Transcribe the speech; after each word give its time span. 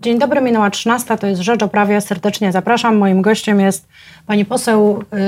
Dzień 0.00 0.18
dobry, 0.18 0.40
minęła 0.40 0.70
13, 0.70 1.18
to 1.18 1.26
jest 1.26 1.40
Rzecz 1.40 1.62
o 1.62 1.68
Prawie. 1.68 2.00
Serdecznie 2.00 2.52
zapraszam. 2.52 2.96
Moim 2.96 3.22
gościem 3.22 3.60
jest 3.60 3.88
pani 4.26 4.44
poseł, 4.44 5.04
yy, 5.12 5.18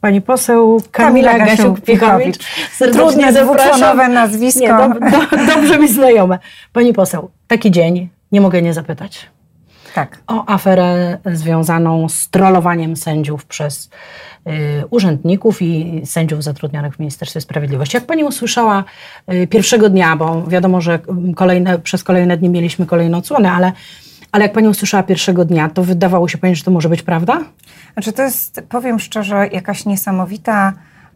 pani 0.00 0.20
poseł 0.20 0.82
Kamila, 0.90 1.32
Kamila 1.32 1.54
Gasiuk-Pichowicz. 1.54 2.38
Trudne 2.92 3.32
dwuczłonowe 3.32 4.08
nazwisko. 4.08 4.60
Nie, 4.60 5.10
do, 5.10 5.10
do, 5.10 5.46
dobrze 5.54 5.78
mi 5.78 5.88
znajome. 5.88 6.38
Pani 6.72 6.92
poseł, 6.92 7.30
taki 7.46 7.70
dzień, 7.70 8.08
nie 8.32 8.40
mogę 8.40 8.62
nie 8.62 8.74
zapytać. 8.74 9.26
Tak. 9.94 10.18
O 10.26 10.44
aferę 10.48 11.18
związaną 11.32 12.08
z 12.08 12.28
trollowaniem 12.28 12.96
sędziów 12.96 13.44
przez 13.44 13.90
urzędników 14.90 15.62
i 15.62 16.02
sędziów 16.04 16.42
zatrudnionych 16.42 16.94
w 16.94 16.98
Ministerstwie 16.98 17.40
Sprawiedliwości. 17.40 17.96
Jak 17.96 18.06
pani 18.06 18.24
usłyszała 18.24 18.84
y, 19.32 19.46
pierwszego 19.46 19.88
dnia, 19.90 20.16
bo 20.16 20.42
wiadomo, 20.46 20.80
że 20.80 20.98
kolejne, 21.36 21.78
przez 21.78 22.04
kolejne 22.04 22.36
dni 22.36 22.48
mieliśmy 22.48 22.86
kolejne 22.86 23.16
odsłony, 23.16 23.50
ale, 23.50 23.72
ale 24.32 24.44
jak 24.44 24.52
pani 24.52 24.68
usłyszała 24.68 25.02
pierwszego 25.02 25.44
dnia, 25.44 25.68
to 25.68 25.82
wydawało 25.82 26.28
się 26.28 26.38
pani, 26.38 26.56
że 26.56 26.64
to 26.64 26.70
może 26.70 26.88
być 26.88 27.02
prawda? 27.02 27.40
Znaczy 27.92 28.12
to 28.12 28.22
jest, 28.22 28.62
powiem 28.68 28.98
szczerze, 28.98 29.48
jakaś 29.52 29.86
niesamowita 29.86 30.72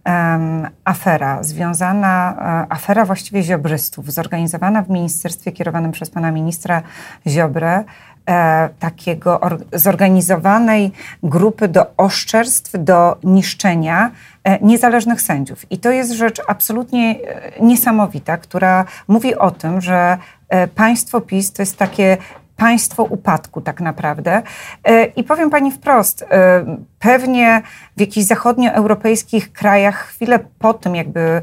um, 0.07 0.67
afera 0.85 1.43
związana, 1.43 2.35
uh, 2.37 2.77
afera 2.77 3.05
właściwie 3.05 3.43
ziobrystów, 3.43 4.13
zorganizowana 4.13 4.83
w 4.83 4.91
ministerstwie 4.91 5.53
kierowanym 5.53 5.93
przez 5.93 6.11
pana 6.11 6.33
ministra 6.33 6.83
Ziobrę, 7.27 7.85
e, 8.27 8.69
takiego 8.79 9.41
or, 9.41 9.59
zorganizowanej 9.73 10.93
grupy 11.23 11.69
do 11.69 11.87
oszczerstw, 11.97 12.73
do 12.79 13.17
niszczenia 13.25 14.11
e, 14.45 14.59
niezależnych 14.61 15.23
sędziów. 15.23 15.73
I 15.73 15.79
to 15.79 15.91
jest 15.91 16.13
rzecz 16.13 16.43
absolutnie 16.49 17.17
e, 17.21 17.53
niesamowita, 17.61 18.37
która 18.37 18.85
mówi 19.09 19.35
o 19.35 19.51
tym, 19.51 19.81
że 19.81 20.19
e, 20.49 20.67
państwo 20.69 21.21
PiS 21.21 21.53
to 21.53 21.63
jest 21.63 21.77
takie 21.77 22.17
państwo 22.57 23.05
upadku 23.05 23.61
tak 23.61 23.81
naprawdę. 23.81 24.43
E, 24.85 25.05
I 25.05 25.25
powiem 25.25 25.51
pani 25.51 25.73
wprost, 25.73 26.23
e, 26.23 26.65
pewnie 27.05 27.63
w 27.97 28.01
jakichś 28.01 28.27
zachodnioeuropejskich 28.27 29.53
krajach 29.53 30.07
chwilę 30.07 30.39
po 30.59 30.75
tym, 30.75 30.95
jakby 30.95 31.21
e, 31.21 31.43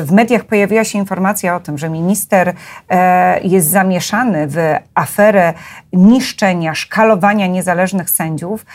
w 0.00 0.12
mediach 0.12 0.44
pojawiła 0.44 0.84
się 0.84 0.98
informacja 0.98 1.56
o 1.56 1.60
tym, 1.60 1.78
że 1.78 1.88
minister 1.88 2.54
jest 3.42 3.70
zamieszany 3.70 4.46
w 4.48 4.56
aferę 4.94 5.54
niszczenia, 5.92 6.74
szkalowania 6.74 7.46
niezależnych 7.46 8.10
sędziów, 8.10 8.66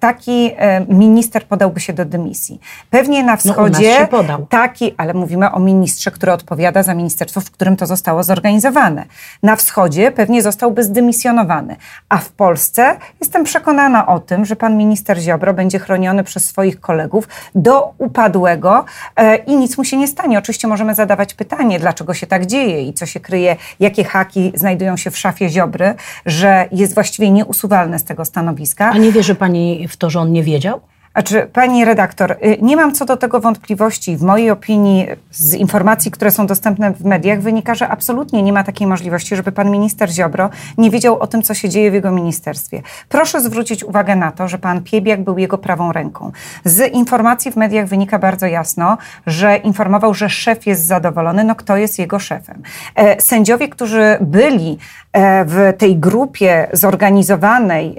taki 0.00 0.50
minister 0.88 1.46
podałby 1.46 1.80
się 1.80 1.92
do 1.92 2.04
dymisji. 2.04 2.60
Pewnie 2.90 3.24
na 3.24 3.36
wschodzie 3.36 4.08
no, 4.12 4.38
taki, 4.48 4.94
ale 4.96 5.14
mówimy 5.14 5.52
o 5.52 5.60
ministrze, 5.60 6.10
który 6.10 6.32
odpowiada 6.32 6.82
za 6.82 6.94
ministerstwo, 6.94 7.40
w 7.40 7.50
którym 7.50 7.76
to 7.76 7.86
zostało 7.86 8.22
zorganizowane. 8.22 9.04
Na 9.42 9.56
wschodzie 9.56 10.10
pewnie 10.10 10.42
zostałby 10.42 10.84
zdymisjonowany. 10.84 11.76
A 12.08 12.18
w 12.18 12.28
Polsce 12.28 12.96
jestem 13.20 13.44
przekonana 13.44 14.06
o 14.06 14.20
tym, 14.20 14.44
że 14.44 14.56
pan 14.56 14.76
minister 14.76 15.18
Ziobro 15.18 15.54
będzie 15.58 15.78
chroniony 15.78 16.24
przez 16.24 16.44
swoich 16.44 16.80
kolegów 16.80 17.28
do 17.54 17.94
upadłego 17.98 18.84
e, 19.16 19.36
i 19.36 19.56
nic 19.56 19.78
mu 19.78 19.84
się 19.84 19.96
nie 19.96 20.08
stanie. 20.08 20.38
Oczywiście 20.38 20.68
możemy 20.68 20.94
zadawać 20.94 21.34
pytanie, 21.34 21.78
dlaczego 21.78 22.14
się 22.14 22.26
tak 22.26 22.46
dzieje 22.46 22.82
i 22.82 22.92
co 22.92 23.06
się 23.06 23.20
kryje, 23.20 23.56
jakie 23.80 24.04
haki 24.04 24.52
znajdują 24.54 24.96
się 24.96 25.10
w 25.10 25.18
szafie 25.18 25.48
Ziobry, 25.48 25.94
że 26.26 26.68
jest 26.72 26.94
właściwie 26.94 27.30
nieusuwalny 27.30 27.98
z 27.98 28.04
tego 28.04 28.24
stanowiska. 28.24 28.90
A 28.90 28.98
nie 28.98 29.12
wierzy 29.12 29.34
pani 29.34 29.88
w 29.88 29.96
to, 29.96 30.10
że 30.10 30.20
on 30.20 30.32
nie 30.32 30.42
wiedział? 30.42 30.80
Znaczy, 31.12 31.50
pani 31.52 31.84
redaktor, 31.84 32.32
y, 32.32 32.58
nie 32.62 32.76
mam 32.76 32.94
co 32.94 33.04
do 33.04 33.16
tego 33.16 33.40
wątpliwości. 33.40 34.16
W 34.16 34.22
mojej 34.22 34.50
opinii, 34.50 35.06
z 35.30 35.54
informacji, 35.54 36.10
które 36.10 36.30
są 36.30 36.46
dostępne 36.46 36.92
w 36.92 37.04
mediach, 37.04 37.40
wynika, 37.40 37.74
że 37.74 37.88
absolutnie 37.88 38.42
nie 38.42 38.52
ma 38.52 38.64
takiej 38.64 38.86
możliwości, 38.86 39.36
żeby 39.36 39.52
pan 39.52 39.70
minister 39.70 40.10
Ziobro 40.10 40.50
nie 40.78 40.90
wiedział 40.90 41.18
o 41.18 41.26
tym, 41.26 41.42
co 41.42 41.54
się 41.54 41.68
dzieje 41.68 41.90
w 41.90 41.94
jego 41.94 42.10
ministerstwie. 42.10 42.82
Proszę 43.08 43.40
zwrócić 43.40 43.84
uwagę 43.84 44.16
na 44.16 44.32
to, 44.32 44.48
że 44.48 44.58
pan 44.58 44.82
Piebiak 44.82 45.24
był 45.24 45.38
jego 45.38 45.58
prawą 45.58 45.92
ręką. 45.92 46.32
Z 46.64 46.94
informacji 46.94 47.52
w 47.52 47.56
mediach 47.56 47.86
wynika 47.86 48.18
bardzo 48.18 48.46
jasno, 48.46 48.98
że 49.26 49.56
informował, 49.56 50.14
że 50.14 50.28
szef 50.28 50.66
jest 50.66 50.86
zadowolony. 50.86 51.44
No 51.44 51.54
kto 51.54 51.76
jest 51.76 51.98
jego 51.98 52.18
szefem? 52.18 52.62
E, 52.94 53.20
sędziowie, 53.20 53.68
którzy 53.68 54.18
byli 54.20 54.78
e, 55.12 55.44
w 55.44 55.72
tej 55.78 55.96
grupie 55.96 56.68
zorganizowanej 56.72 57.98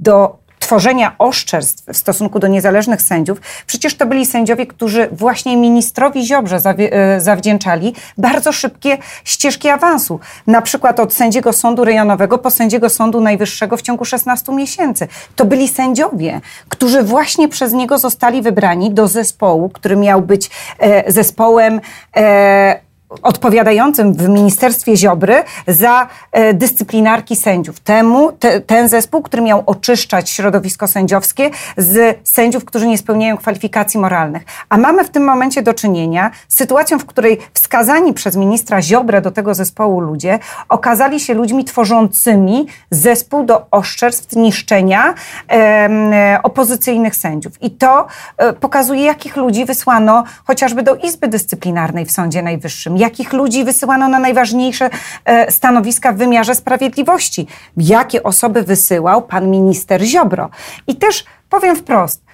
do 0.00 0.47
tworzenia 0.68 1.14
oszczerstw 1.18 1.84
w 1.92 1.96
stosunku 1.96 2.38
do 2.38 2.46
niezależnych 2.46 3.02
sędziów, 3.02 3.40
przecież 3.66 3.94
to 3.94 4.06
byli 4.06 4.26
sędziowie, 4.26 4.66
którzy 4.66 5.08
właśnie 5.12 5.56
ministrowi 5.56 6.26
Ziobrze 6.26 6.56
e, 6.56 7.20
zawdzięczali 7.20 7.94
bardzo 8.18 8.52
szybkie 8.52 8.98
ścieżki 9.24 9.68
awansu. 9.68 10.20
Na 10.46 10.62
przykład 10.62 11.00
od 11.00 11.14
sędziego 11.14 11.52
sądu 11.52 11.84
rejonowego 11.84 12.38
po 12.38 12.50
sędziego 12.50 12.88
sądu 12.88 13.20
najwyższego 13.20 13.76
w 13.76 13.82
ciągu 13.82 14.04
16 14.04 14.52
miesięcy. 14.52 15.08
To 15.36 15.44
byli 15.44 15.68
sędziowie, 15.68 16.40
którzy 16.68 17.02
właśnie 17.02 17.48
przez 17.48 17.72
niego 17.72 17.98
zostali 17.98 18.42
wybrani 18.42 18.90
do 18.90 19.08
zespołu, 19.08 19.68
który 19.68 19.96
miał 19.96 20.22
być 20.22 20.50
e, 20.78 21.12
zespołem 21.12 21.80
e, 22.16 22.87
odpowiadającym 23.22 24.14
w 24.14 24.28
Ministerstwie 24.28 24.96
Ziobry 24.96 25.42
za 25.66 26.08
e, 26.32 26.54
dyscyplinarki 26.54 27.36
sędziów. 27.36 27.80
Temu, 27.80 28.32
te, 28.32 28.60
ten 28.60 28.88
zespół, 28.88 29.22
który 29.22 29.42
miał 29.42 29.62
oczyszczać 29.66 30.30
środowisko 30.30 30.86
sędziowskie 30.86 31.50
z 31.76 32.18
sędziów, 32.24 32.64
którzy 32.64 32.86
nie 32.86 32.98
spełniają 32.98 33.36
kwalifikacji 33.36 34.00
moralnych. 34.00 34.42
A 34.68 34.76
mamy 34.76 35.04
w 35.04 35.10
tym 35.10 35.24
momencie 35.24 35.62
do 35.62 35.74
czynienia 35.74 36.30
z 36.48 36.56
sytuacją, 36.56 36.98
w 36.98 37.06
której 37.06 37.38
wskazani 37.54 38.12
przez 38.12 38.36
ministra 38.36 38.82
Ziobrę 38.82 39.20
do 39.20 39.30
tego 39.30 39.54
zespołu 39.54 40.00
ludzie 40.00 40.38
okazali 40.68 41.20
się 41.20 41.34
ludźmi 41.34 41.64
tworzącymi 41.64 42.66
zespół 42.90 43.44
do 43.44 43.66
oszczerstw, 43.70 44.36
niszczenia 44.36 45.14
e, 45.50 46.38
opozycyjnych 46.42 47.16
sędziów. 47.16 47.62
I 47.62 47.70
to 47.70 48.06
e, 48.36 48.52
pokazuje, 48.52 49.04
jakich 49.04 49.36
ludzi 49.36 49.64
wysłano 49.64 50.24
chociażby 50.44 50.82
do 50.82 50.94
Izby 50.94 51.28
Dyscyplinarnej 51.28 52.04
w 52.04 52.12
Sądzie 52.12 52.42
Najwyższym 52.42 52.97
jakich 52.98 53.32
ludzi 53.32 53.64
wysyłano 53.64 54.08
na 54.08 54.18
najważniejsze 54.18 54.90
e, 55.24 55.52
stanowiska 55.52 56.12
w 56.12 56.16
wymiarze 56.16 56.54
sprawiedliwości, 56.54 57.46
jakie 57.76 58.22
osoby 58.22 58.62
wysyłał 58.62 59.22
pan 59.22 59.50
minister 59.50 60.02
Ziobro. 60.02 60.50
I 60.86 60.96
też 60.96 61.24
powiem 61.50 61.76
wprost, 61.76 62.27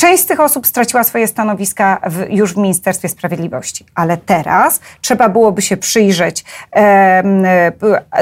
Część 0.00 0.22
z 0.22 0.26
tych 0.26 0.40
osób 0.40 0.66
straciła 0.66 1.04
swoje 1.04 1.26
stanowiska 1.26 2.00
w, 2.06 2.30
już 2.30 2.54
w 2.54 2.56
Ministerstwie 2.56 3.08
Sprawiedliwości, 3.08 3.86
ale 3.94 4.16
teraz 4.16 4.80
trzeba 5.00 5.28
byłoby 5.28 5.62
się 5.62 5.76
przyjrzeć, 5.76 6.44
e, 6.76 7.72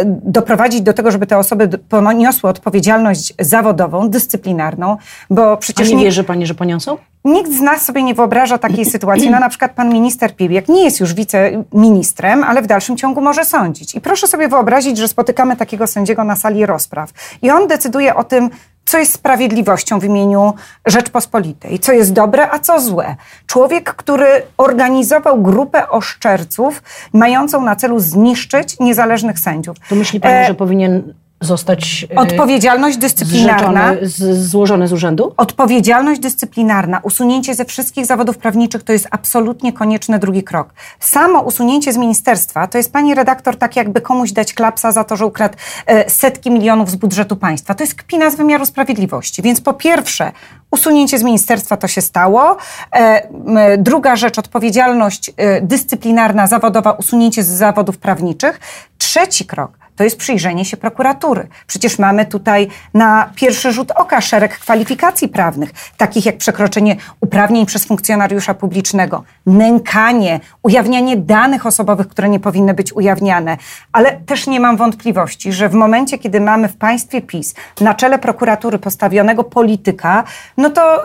doprowadzić 0.05 0.81
do 0.81 0.93
tego, 0.93 1.11
żeby 1.11 1.27
te 1.27 1.39
osoby 1.39 1.69
poniosły 1.89 2.51
odpowiedzialność 2.51 3.35
zawodową, 3.39 4.11
dyscyplinarną, 4.11 4.97
bo 5.31 5.57
przecież... 5.57 5.89
A 5.89 5.95
nie, 5.95 6.05
wierzy 6.05 6.25
Pani, 6.25 6.47
że 6.47 6.55
poniosą? 6.55 6.97
Nikt 7.25 7.53
z 7.53 7.61
nas 7.61 7.83
sobie 7.83 8.03
nie 8.03 8.15
wyobraża 8.15 8.59
takiej 8.59 8.85
sytuacji. 8.95 9.31
No 9.31 9.41
na 9.41 9.49
przykład 9.49 9.73
pan 9.73 9.93
minister 9.93 10.37
Pibiak 10.37 10.69
nie 10.69 10.85
jest 10.85 11.01
już 11.01 11.15
wiceministrem, 11.15 12.45
ale 12.45 12.63
w 12.63 12.67
dalszym 12.67 12.97
ciągu 12.97 13.21
może 13.21 13.45
sądzić. 13.45 13.95
I 13.95 14.01
proszę 14.01 14.27
sobie 14.27 14.49
wyobrazić, 14.49 14.99
że 14.99 15.09
spotykamy 15.09 15.57
takiego 15.57 15.87
sędziego 15.87 16.25
na 16.25 16.37
sali 16.37 16.67
rozpraw 16.67 17.11
i 17.43 17.51
on 17.51 17.67
decyduje 17.67 18.15
o 18.15 18.25
tym, 18.25 18.51
co 18.89 18.99
jest 18.99 19.13
sprawiedliwością 19.13 20.01
w 20.01 20.05
imieniu 20.05 20.55
Rzeczpospolitej, 20.87 21.79
co 21.79 21.93
jest 21.93 22.13
dobre, 22.13 22.51
a 22.51 22.59
co 22.59 22.81
złe. 22.81 23.17
Człowiek, 23.47 23.95
który 23.95 24.27
organizował 24.57 25.43
grupę 25.43 25.89
oszczerców 25.89 26.83
mającą 27.13 27.63
na 27.63 27.77
celu 27.77 28.01
zniszczyć 28.01 28.79
niezależnych 28.81 29.39
sędziów. 29.39 29.77
To 29.89 29.95
myśli 29.95 30.21
pani, 30.21 30.35
e... 30.35 30.47
że 30.47 30.55
powinien 30.55 31.15
zostać 31.41 32.07
e, 32.13 32.15
odpowiedzialność 32.15 32.97
dyscyplinarna 32.97 33.95
z, 34.03 34.49
złożone 34.49 34.89
z 34.89 34.93
urzędu? 34.93 35.35
Odpowiedzialność 35.37 36.21
dyscyplinarna, 36.21 37.01
usunięcie 37.03 37.55
ze 37.55 37.65
wszystkich 37.65 38.07
zawodów 38.07 38.39
prawniczych 38.39 38.83
to 38.83 38.93
jest 38.93 39.09
absolutnie 39.11 39.73
konieczny 39.73 40.19
drugi 40.19 40.43
krok. 40.43 40.75
Samo 41.01 41.41
usunięcie 41.41 41.93
z 41.93 41.97
ministerstwa 41.97 42.67
to 42.67 42.79
jest 42.79 42.93
pani 42.93 43.15
redaktor 43.15 43.57
tak 43.57 43.77
jakby 43.77 44.01
komuś 44.01 44.33
dać 44.33 44.55
klapsa 44.55 44.93
za 44.93 45.05
to, 45.05 45.17
że 45.17 45.27
ukradł 45.27 45.57
e, 45.87 46.11
setki 46.11 46.51
milionów 46.51 46.91
z 46.91 46.97
budżetu 46.97 47.37
państwa. 47.37 47.75
To 47.75 47.83
jest 47.83 47.95
kpina 47.95 48.31
z 48.31 48.35
wymiaru 48.37 48.67
sprawiedliwości. 48.67 49.43
Więc 49.43 49.61
po 49.61 49.73
pierwsze 49.73 50.33
usunięcie 50.71 51.19
z 51.19 51.23
ministerstwa 51.23 51.77
to 51.77 51.89
się 51.89 52.01
stało. 52.01 52.57
E, 52.93 53.79
druga 53.79 54.17
rzecz 54.17 54.39
odpowiedzialność 54.39 55.31
dyscyplinarna, 55.63 56.47
zawodowa, 56.47 56.93
usunięcie 56.93 57.43
z 57.43 57.47
zawodów 57.47 57.99
prawniczych. 57.99 58.61
Trzeci 58.99 59.47
krok 59.47 59.88
to 59.99 60.05
jest 60.05 60.17
przyjrzenie 60.17 60.65
się 60.65 60.77
prokuratury. 60.77 61.49
Przecież 61.67 61.99
mamy 61.99 62.27
tutaj 62.27 62.69
na 62.95 63.31
pierwszy 63.35 63.73
rzut 63.73 63.91
oka 63.91 64.21
szereg 64.21 64.59
kwalifikacji 64.59 65.29
prawnych, 65.29 65.71
takich 65.97 66.27
jak 66.27 66.37
przekroczenie 66.37 66.97
uprawnień 67.21 67.67
przez 67.67 67.85
funkcjonariusza 67.85 68.55
publicznego, 68.55 69.25
nękanie, 69.47 70.41
ujawnianie 70.63 71.17
danych 71.17 71.67
osobowych, 71.67 72.09
które 72.09 72.29
nie 72.29 72.41
powinny 72.41 72.75
być 72.75 72.93
ujawniane. 72.93 73.57
Ale 73.93 74.13
też 74.13 74.47
nie 74.47 74.61
mam 74.61 74.77
wątpliwości, 74.77 75.53
że 75.53 75.69
w 75.69 75.75
momencie, 75.75 76.19
kiedy 76.19 76.41
mamy 76.41 76.69
w 76.69 76.77
państwie 76.77 77.23
PiS 77.23 77.55
na 77.81 77.95
czele 77.95 78.19
prokuratury 78.19 78.79
postawionego 78.79 79.45
polityka, 79.45 80.25
no 80.57 80.71
to 80.71 81.03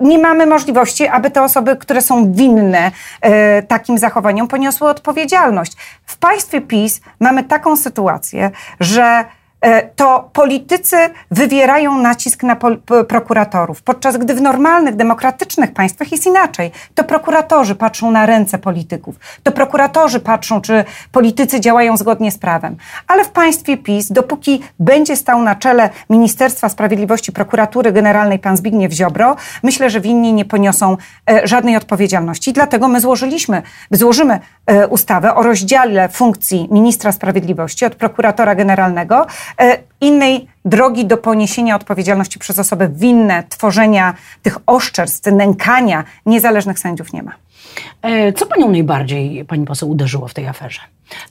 nie 0.00 0.18
mamy 0.18 0.46
możliwości, 0.46 1.06
aby 1.08 1.30
te 1.30 1.42
osoby, 1.42 1.76
które 1.76 2.02
są 2.02 2.32
winne 2.32 2.90
e, 3.20 3.62
takim 3.62 3.98
zachowaniom, 3.98 4.48
poniosły 4.48 4.88
odpowiedzialność. 4.88 5.72
W 6.06 6.16
państwie 6.16 6.60
PiS 6.60 7.00
mamy 7.20 7.44
taką 7.44 7.76
sytuację, 7.76 8.50
że 8.80 9.24
to 9.96 10.30
politycy 10.32 10.96
wywierają 11.30 11.98
nacisk 11.98 12.42
na 12.42 12.56
prokuratorów, 13.08 13.82
podczas 13.82 14.16
gdy 14.16 14.34
w 14.34 14.42
normalnych, 14.42 14.96
demokratycznych 14.96 15.72
państwach 15.72 16.12
jest 16.12 16.26
inaczej. 16.26 16.70
To 16.94 17.04
prokuratorzy 17.04 17.74
patrzą 17.74 18.10
na 18.10 18.26
ręce 18.26 18.58
polityków, 18.58 19.16
to 19.42 19.52
prokuratorzy 19.52 20.20
patrzą, 20.20 20.60
czy 20.60 20.84
politycy 21.12 21.60
działają 21.60 21.96
zgodnie 21.96 22.30
z 22.30 22.38
prawem. 22.38 22.76
Ale 23.06 23.24
w 23.24 23.30
państwie 23.30 23.76
PiS, 23.76 24.12
dopóki 24.12 24.62
będzie 24.78 25.16
stał 25.16 25.42
na 25.42 25.54
czele 25.54 25.90
Ministerstwa 26.10 26.68
Sprawiedliwości 26.68 27.32
Prokuratury 27.32 27.92
Generalnej 27.92 28.38
pan 28.38 28.56
Zbigniew 28.56 28.92
Ziobro, 28.92 29.36
myślę, 29.62 29.90
że 29.90 30.00
winni 30.00 30.32
nie 30.32 30.44
poniosą 30.44 30.96
e, 31.30 31.46
żadnej 31.46 31.76
odpowiedzialności. 31.76 32.52
Dlatego 32.52 32.88
my 32.88 33.00
złożyliśmy, 33.00 33.62
złożymy 33.90 34.40
e, 34.66 34.88
ustawę 34.88 35.34
o 35.34 35.42
rozdziale 35.42 36.08
funkcji 36.08 36.68
ministra 36.70 37.12
sprawiedliwości 37.12 37.84
od 37.84 37.94
prokuratora 37.94 38.54
generalnego 38.54 39.26
E, 39.26 39.47
innej 40.00 40.48
drogi 40.64 41.06
do 41.06 41.16
poniesienia 41.16 41.76
odpowiedzialności 41.76 42.38
przez 42.38 42.58
osoby 42.58 42.88
winne 42.92 43.44
tworzenia 43.48 44.14
tych 44.42 44.58
oszczerstw, 44.66 45.32
nękania 45.32 46.04
niezależnych 46.26 46.78
sędziów 46.78 47.12
nie 47.12 47.22
ma. 47.22 47.32
E, 48.02 48.32
co 48.32 48.46
panią 48.46 48.70
najbardziej, 48.70 49.44
pani 49.44 49.64
poseł, 49.64 49.90
uderzyło 49.90 50.28
w 50.28 50.34
tej 50.34 50.46
aferze? 50.46 50.80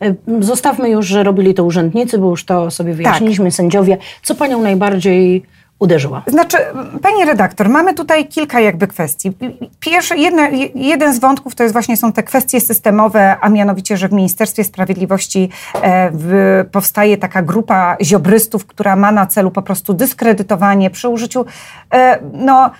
E, 0.01 0.15
zostawmy 0.39 0.89
już, 0.89 1.07
że 1.07 1.23
robili 1.23 1.53
to 1.53 1.63
urzędnicy, 1.63 2.17
bo 2.17 2.29
już 2.29 2.45
to 2.45 2.71
sobie 2.71 2.93
wyjaśniliśmy, 2.93 3.45
tak. 3.45 3.53
sędziowie. 3.53 3.97
Co 4.23 4.35
panią 4.35 4.61
najbardziej 4.61 5.43
uderzyła? 5.79 6.23
Znaczy, 6.27 6.57
pani 7.01 7.25
redaktor, 7.25 7.69
mamy 7.69 7.93
tutaj 7.93 8.27
kilka 8.27 8.59
jakby 8.59 8.87
kwestii. 8.87 9.31
Pierwszy, 9.79 10.15
jeden 10.75 11.13
z 11.13 11.19
wątków 11.19 11.55
to 11.55 11.63
jest 11.63 11.73
właśnie 11.73 11.97
są 11.97 12.11
te 12.11 12.23
kwestie 12.23 12.61
systemowe, 12.61 13.37
a 13.41 13.49
mianowicie, 13.49 13.97
że 13.97 14.07
w 14.07 14.13
Ministerstwie 14.13 14.63
Sprawiedliwości 14.63 15.49
e, 15.81 16.11
w, 16.13 16.65
powstaje 16.71 17.17
taka 17.17 17.41
grupa 17.41 17.97
ziobrystów, 18.01 18.65
która 18.65 18.95
ma 18.95 19.11
na 19.11 19.25
celu 19.25 19.51
po 19.51 19.61
prostu 19.61 19.93
dyskredytowanie 19.93 20.89
przy 20.89 21.09
użyciu, 21.09 21.45
e, 21.93 22.19
no, 22.33 22.71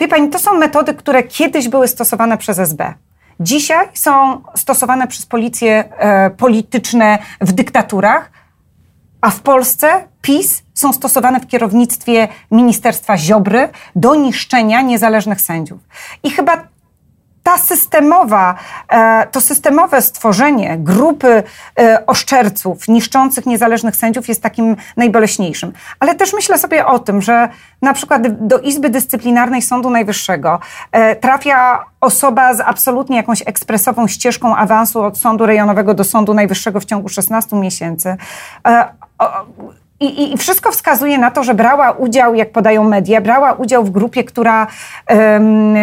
wie 0.00 0.08
pani, 0.08 0.30
to 0.30 0.38
są 0.38 0.58
metody, 0.58 0.94
które 0.94 1.22
kiedyś 1.22 1.68
były 1.68 1.88
stosowane 1.88 2.38
przez 2.38 2.58
SB. 2.58 2.94
Dzisiaj 3.40 3.88
są 3.94 4.42
stosowane 4.54 5.06
przez 5.06 5.26
policje 5.26 5.84
e, 5.98 6.30
polityczne 6.30 7.18
w 7.40 7.52
dyktaturach, 7.52 8.30
a 9.20 9.30
w 9.30 9.40
Polsce 9.40 10.08
PiS 10.22 10.62
są 10.74 10.92
stosowane 10.92 11.40
w 11.40 11.46
kierownictwie 11.46 12.28
Ministerstwa 12.50 13.18
Ziobry 13.18 13.68
do 13.96 14.14
niszczenia 14.14 14.82
niezależnych 14.82 15.40
sędziów. 15.40 15.80
I 16.22 16.30
chyba 16.30 16.68
ta 17.46 17.58
systemowa, 17.58 18.54
e, 18.88 19.26
to 19.26 19.40
systemowe 19.40 20.02
stworzenie 20.02 20.76
grupy 20.78 21.42
e, 21.78 22.06
oszczerców 22.06 22.88
niszczących 22.88 23.46
niezależnych 23.46 23.96
sędziów 23.96 24.28
jest 24.28 24.42
takim 24.42 24.76
najboleśniejszym. 24.96 25.72
Ale 26.00 26.14
też 26.14 26.32
myślę 26.32 26.58
sobie 26.58 26.86
o 26.86 26.98
tym, 26.98 27.22
że 27.22 27.48
na 27.82 27.94
przykład 27.94 28.46
do 28.46 28.58
Izby 28.58 28.90
Dyscyplinarnej 28.90 29.62
Sądu 29.62 29.90
Najwyższego 29.90 30.60
e, 30.92 31.16
trafia 31.16 31.84
osoba 32.00 32.54
z 32.54 32.60
absolutnie 32.60 33.16
jakąś 33.16 33.42
ekspresową 33.46 34.08
ścieżką 34.08 34.56
awansu 34.56 35.02
od 35.02 35.18
sądu 35.18 35.46
rejonowego 35.46 35.94
do 35.94 36.04
Sądu 36.04 36.34
Najwyższego 36.34 36.80
w 36.80 36.84
ciągu 36.84 37.08
16 37.08 37.56
miesięcy 37.56 38.16
Uh, 39.18 39.44
uh 39.58 39.85
i, 40.00 40.32
I, 40.32 40.36
wszystko 40.36 40.72
wskazuje 40.72 41.18
na 41.18 41.30
to, 41.30 41.44
że 41.44 41.54
brała 41.54 41.90
udział, 41.90 42.34
jak 42.34 42.52
podają 42.52 42.84
media, 42.84 43.20
brała 43.20 43.52
udział 43.52 43.84
w 43.84 43.90
grupie, 43.90 44.24
która 44.24 44.66
um, 45.10 45.74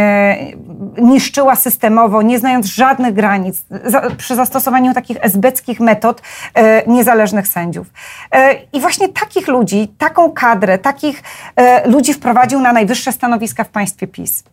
niszczyła 0.97 1.55
systemowo, 1.55 2.21
nie 2.21 2.39
znając 2.39 2.65
żadnych 2.65 3.13
granic, 3.13 3.65
za, 3.85 4.01
przy 4.17 4.35
zastosowaniu 4.35 4.93
takich 4.93 5.17
esbeckich 5.21 5.79
metod 5.79 6.21
e, 6.53 6.87
niezależnych 6.87 7.47
sędziów. 7.47 7.87
E, 8.31 8.53
I 8.73 8.79
właśnie 8.79 9.09
takich 9.09 9.47
ludzi, 9.47 9.87
taką 9.97 10.31
kadrę, 10.31 10.77
takich 10.77 11.23
e, 11.55 11.89
ludzi 11.89 12.13
wprowadził 12.13 12.59
na 12.59 12.73
najwyższe 12.73 13.11
stanowiska 13.11 13.63
w 13.63 13.69
państwie 13.69 14.07
PiS. 14.07 14.43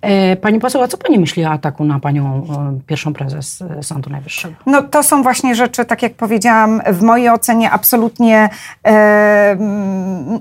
E, 0.00 0.36
pani 0.36 0.60
poseł, 0.60 0.82
a 0.82 0.88
co 0.88 0.96
pani 0.96 1.18
myśli 1.18 1.44
o 1.44 1.50
ataku 1.50 1.84
na 1.84 2.00
panią 2.00 2.46
e, 2.78 2.80
pierwszą 2.86 3.14
prezes 3.14 3.64
Sądu 3.82 4.10
Najwyższego? 4.10 4.54
No 4.66 4.82
to 4.82 5.02
są 5.02 5.22
właśnie 5.22 5.54
rzeczy, 5.54 5.84
tak 5.84 6.02
jak 6.02 6.14
powiedziałam, 6.14 6.82
w 6.86 7.02
mojej 7.02 7.30
ocenie 7.30 7.70
absolutnie 7.70 8.48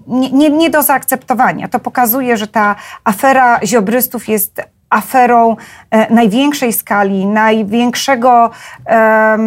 nie, 0.08 0.32
nie, 0.32 0.50
nie 0.50 0.70
do 0.70 0.84
zaakceptowania. 0.84 1.68
To 1.68 1.80
pokazuje, 1.80 2.38
że 2.38 2.48
ta 2.48 2.76
afera 3.04 3.60
ziobrystów 3.64 4.28
jest 4.28 4.62
aferą 4.90 5.56
e, 5.92 6.14
największej 6.14 6.74
skali, 6.74 7.26
największego, 7.26 8.50
e, 8.88 9.38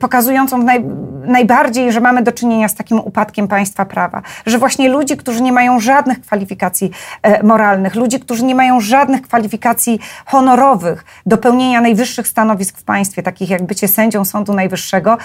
pokazującą 0.00 0.58
naj, 0.58 0.84
najbardziej, 1.24 1.92
że 1.92 2.00
mamy 2.00 2.22
do 2.22 2.32
czynienia 2.32 2.68
z 2.68 2.74
takim 2.74 2.98
upadkiem 2.98 3.48
państwa 3.48 3.84
prawa. 3.84 4.22
Że 4.46 4.58
właśnie 4.58 4.88
ludzi, 4.88 5.16
którzy 5.16 5.42
nie 5.42 5.52
mają 5.52 5.80
żadnych 5.80 6.20
kwalifikacji 6.20 6.90
e, 7.22 7.42
moralnych, 7.42 7.94
ludzi, 7.94 8.20
którzy 8.20 8.44
nie 8.44 8.54
mają 8.54 8.80
żadnych 8.80 9.22
kwalifikacji 9.22 10.00
honorowych 10.26 11.04
do 11.26 11.38
pełnienia 11.38 11.80
najwyższych 11.80 12.28
stanowisk 12.28 12.78
w 12.78 12.84
państwie, 12.84 13.22
takich 13.22 13.50
jak 13.50 13.62
bycie 13.62 13.88
sędzią 13.88 14.24
Sądu 14.24 14.54
Najwyższego, 14.54 15.18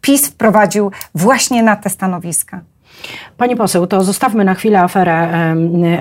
PiS 0.00 0.26
wprowadził 0.26 0.92
właśnie 1.14 1.62
na 1.62 1.76
te 1.76 1.90
stanowiska. 1.90 2.60
Pani 3.36 3.56
poseł, 3.56 3.86
to 3.86 4.04
zostawmy 4.04 4.44
na 4.44 4.54
chwilę 4.54 4.80
aferę, 4.80 5.28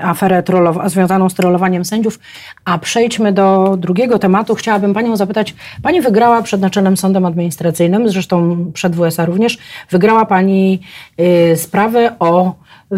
aferę 0.03 0.43
trollow- 0.43 0.89
związaną 0.89 1.29
z 1.29 1.33
trollowaniem 1.33 1.85
sędziów, 1.85 2.19
a 2.65 2.77
przejdźmy 2.77 3.33
do 3.33 3.77
drugiego 3.77 4.19
tematu. 4.19 4.55
Chciałabym 4.55 4.93
Panią 4.93 5.17
zapytać, 5.17 5.55
Pani 5.83 6.01
wygrała 6.01 6.41
przed 6.41 6.61
Naczelnym 6.61 6.97
Sądem 6.97 7.25
Administracyjnym, 7.25 8.09
zresztą 8.09 8.65
przed 8.73 8.95
WSA 8.95 9.25
również, 9.25 9.57
wygrała 9.89 10.25
Pani 10.25 10.79
y, 11.19 11.57
sprawę 11.57 12.15
o 12.19 12.55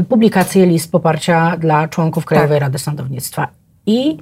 publikację 0.09 0.65
list 0.65 0.91
poparcia 0.91 1.57
dla 1.57 1.87
członków 1.87 2.25
Krajowej 2.25 2.55
tak. 2.59 2.61
Rady 2.61 2.79
Sądownictwa. 2.79 3.47
I 3.85 4.17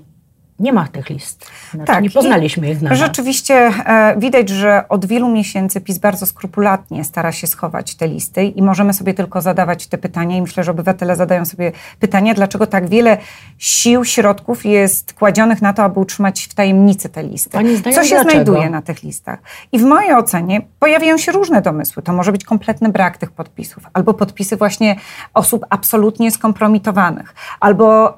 nie 0.61 0.73
ma 0.73 0.87
tych 0.87 1.09
list. 1.09 1.45
Znaczy, 1.71 1.85
tak, 1.87 2.03
nie 2.03 2.09
poznaliśmy 2.09 2.71
ich 2.71 2.81
nawet. 2.81 2.97
Rzeczywiście 2.97 3.55
e, 3.55 4.15
widać, 4.17 4.49
że 4.49 4.83
od 4.89 5.05
wielu 5.05 5.29
miesięcy 5.29 5.81
PiS 5.81 5.97
bardzo 5.97 6.25
skrupulatnie 6.25 7.03
stara 7.03 7.31
się 7.31 7.47
schować 7.47 7.95
te 7.95 8.07
listy 8.07 8.43
i 8.43 8.61
możemy 8.61 8.93
sobie 8.93 9.13
tylko 9.13 9.41
zadawać 9.41 9.87
te 9.87 9.97
pytania 9.97 10.37
i 10.37 10.41
myślę, 10.41 10.63
że 10.63 10.71
obywatele 10.71 11.15
zadają 11.15 11.45
sobie 11.45 11.71
pytania, 11.99 12.33
dlaczego 12.33 12.67
tak 12.67 12.89
wiele 12.89 13.17
sił, 13.57 14.05
środków 14.05 14.65
jest 14.65 15.13
kładzionych 15.13 15.61
na 15.61 15.73
to, 15.73 15.83
aby 15.83 15.99
utrzymać 15.99 16.43
w 16.43 16.53
tajemnicy 16.53 17.09
te 17.09 17.23
listy. 17.23 17.49
Pani 17.49 17.77
zdaje, 17.77 17.95
Co 17.95 18.03
się 18.03 18.09
dlaczego? 18.09 18.31
znajduje 18.31 18.69
na 18.69 18.81
tych 18.81 19.03
listach? 19.03 19.39
I 19.71 19.79
w 19.79 19.83
mojej 19.83 20.13
ocenie 20.13 20.61
pojawiają 20.79 21.17
się 21.17 21.31
różne 21.31 21.61
domysły. 21.61 22.03
To 22.03 22.13
może 22.13 22.31
być 22.31 22.43
kompletny 22.43 22.89
brak 22.89 23.17
tych 23.17 23.31
podpisów, 23.31 23.83
albo 23.93 24.13
podpisy 24.13 24.57
właśnie 24.57 24.95
osób 25.33 25.65
absolutnie 25.69 26.31
skompromitowanych, 26.31 27.35
albo 27.59 28.15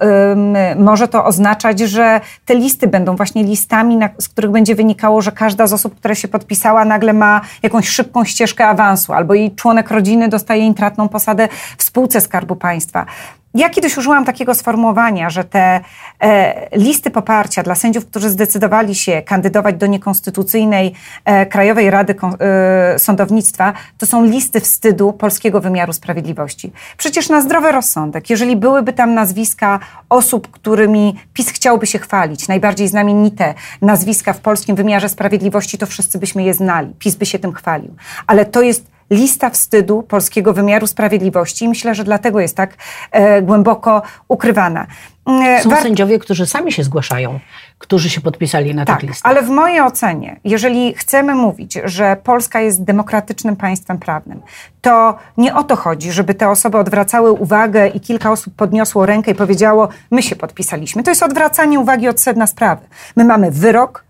może 0.77 1.07
to 1.07 1.25
oznaczać, 1.25 1.79
że 1.79 2.21
te 2.45 2.55
listy 2.55 2.87
będą 2.87 3.15
właśnie 3.15 3.43
listami, 3.43 3.97
na, 3.97 4.09
z 4.19 4.29
których 4.29 4.51
będzie 4.51 4.75
wynikało, 4.75 5.21
że 5.21 5.31
każda 5.31 5.67
z 5.67 5.73
osób, 5.73 5.95
która 5.95 6.15
się 6.15 6.27
podpisała, 6.27 6.85
nagle 6.85 7.13
ma 7.13 7.41
jakąś 7.63 7.89
szybką 7.89 8.25
ścieżkę 8.25 8.67
awansu, 8.67 9.13
albo 9.13 9.33
jej 9.33 9.55
członek 9.55 9.91
rodziny 9.91 10.29
dostaje 10.29 10.65
intratną 10.65 11.09
posadę 11.09 11.47
w 11.77 11.83
spółce 11.83 12.21
Skarbu 12.21 12.55
Państwa. 12.55 13.05
Ja 13.53 13.69
kiedyś 13.69 13.97
użyłam 13.97 14.25
takiego 14.25 14.55
sformułowania, 14.55 15.29
że 15.29 15.43
te 15.43 15.79
e, 16.19 16.77
listy 16.77 17.11
poparcia 17.11 17.63
dla 17.63 17.75
sędziów, 17.75 18.05
którzy 18.05 18.29
zdecydowali 18.29 18.95
się 18.95 19.21
kandydować 19.21 19.75
do 19.75 19.87
niekonstytucyjnej 19.87 20.93
e, 21.25 21.45
Krajowej 21.45 21.89
Rady 21.89 22.15
e, 22.39 22.99
Sądownictwa, 22.99 23.73
to 23.97 24.05
są 24.05 24.25
listy 24.25 24.59
wstydu 24.59 25.13
polskiego 25.13 25.61
wymiaru 25.61 25.93
sprawiedliwości. 25.93 26.71
Przecież 26.97 27.29
na 27.29 27.41
zdrowy 27.41 27.71
rozsądek, 27.71 28.29
jeżeli 28.29 28.55
byłyby 28.55 28.93
tam 28.93 29.13
nazwiska 29.13 29.79
osób, 30.09 30.51
którymi 30.51 31.15
PiS 31.33 31.49
chciałby 31.49 31.85
się 31.85 31.99
chwalić, 31.99 32.47
najbardziej 32.47 32.87
znamienite 32.87 33.53
nazwiska 33.81 34.33
w 34.33 34.39
polskim 34.39 34.75
wymiarze 34.75 35.09
sprawiedliwości, 35.09 35.77
to 35.77 35.85
wszyscy 35.85 36.19
byśmy 36.19 36.43
je 36.43 36.53
znali. 36.53 36.93
PiS 36.99 37.15
by 37.15 37.25
się 37.25 37.39
tym 37.39 37.53
chwalił. 37.53 37.95
Ale 38.27 38.45
to 38.45 38.61
jest 38.61 38.92
lista 39.13 39.49
wstydu 39.49 40.03
polskiego 40.03 40.53
wymiaru 40.53 40.87
sprawiedliwości 40.87 41.65
i 41.65 41.69
myślę, 41.69 41.95
że 41.95 42.03
dlatego 42.03 42.39
jest 42.39 42.57
tak 42.57 42.77
e, 43.11 43.41
głęboko 43.41 44.01
ukrywana. 44.27 44.87
E, 45.27 45.61
Są 45.61 45.69
War... 45.69 45.81
sędziowie, 45.81 46.19
którzy 46.19 46.45
sami 46.45 46.71
się 46.71 46.83
zgłaszają, 46.83 47.39
którzy 47.77 48.09
się 48.09 48.21
podpisali 48.21 48.75
na 48.75 48.85
tak, 48.85 48.99
tych 48.99 49.09
listach. 49.09 49.31
Ale 49.31 49.41
w 49.41 49.49
mojej 49.49 49.81
ocenie, 49.81 50.39
jeżeli 50.43 50.93
chcemy 50.93 51.35
mówić, 51.35 51.79
że 51.83 52.17
Polska 52.23 52.61
jest 52.61 52.83
demokratycznym 52.83 53.55
państwem 53.55 53.97
prawnym, 53.97 54.41
to 54.81 55.17
nie 55.37 55.55
o 55.55 55.63
to 55.63 55.75
chodzi, 55.75 56.11
żeby 56.11 56.33
te 56.33 56.49
osoby 56.49 56.77
odwracały 56.77 57.31
uwagę 57.31 57.87
i 57.87 57.99
kilka 57.99 58.31
osób 58.31 58.55
podniosło 58.55 59.05
rękę 59.05 59.31
i 59.31 59.35
powiedziało, 59.35 59.87
my 60.11 60.23
się 60.23 60.35
podpisaliśmy. 60.35 61.03
To 61.03 61.11
jest 61.11 61.23
odwracanie 61.23 61.79
uwagi 61.79 62.07
od 62.07 62.21
sedna 62.21 62.47
sprawy. 62.47 62.81
My 63.15 63.25
mamy 63.25 63.51
wyrok, 63.51 64.03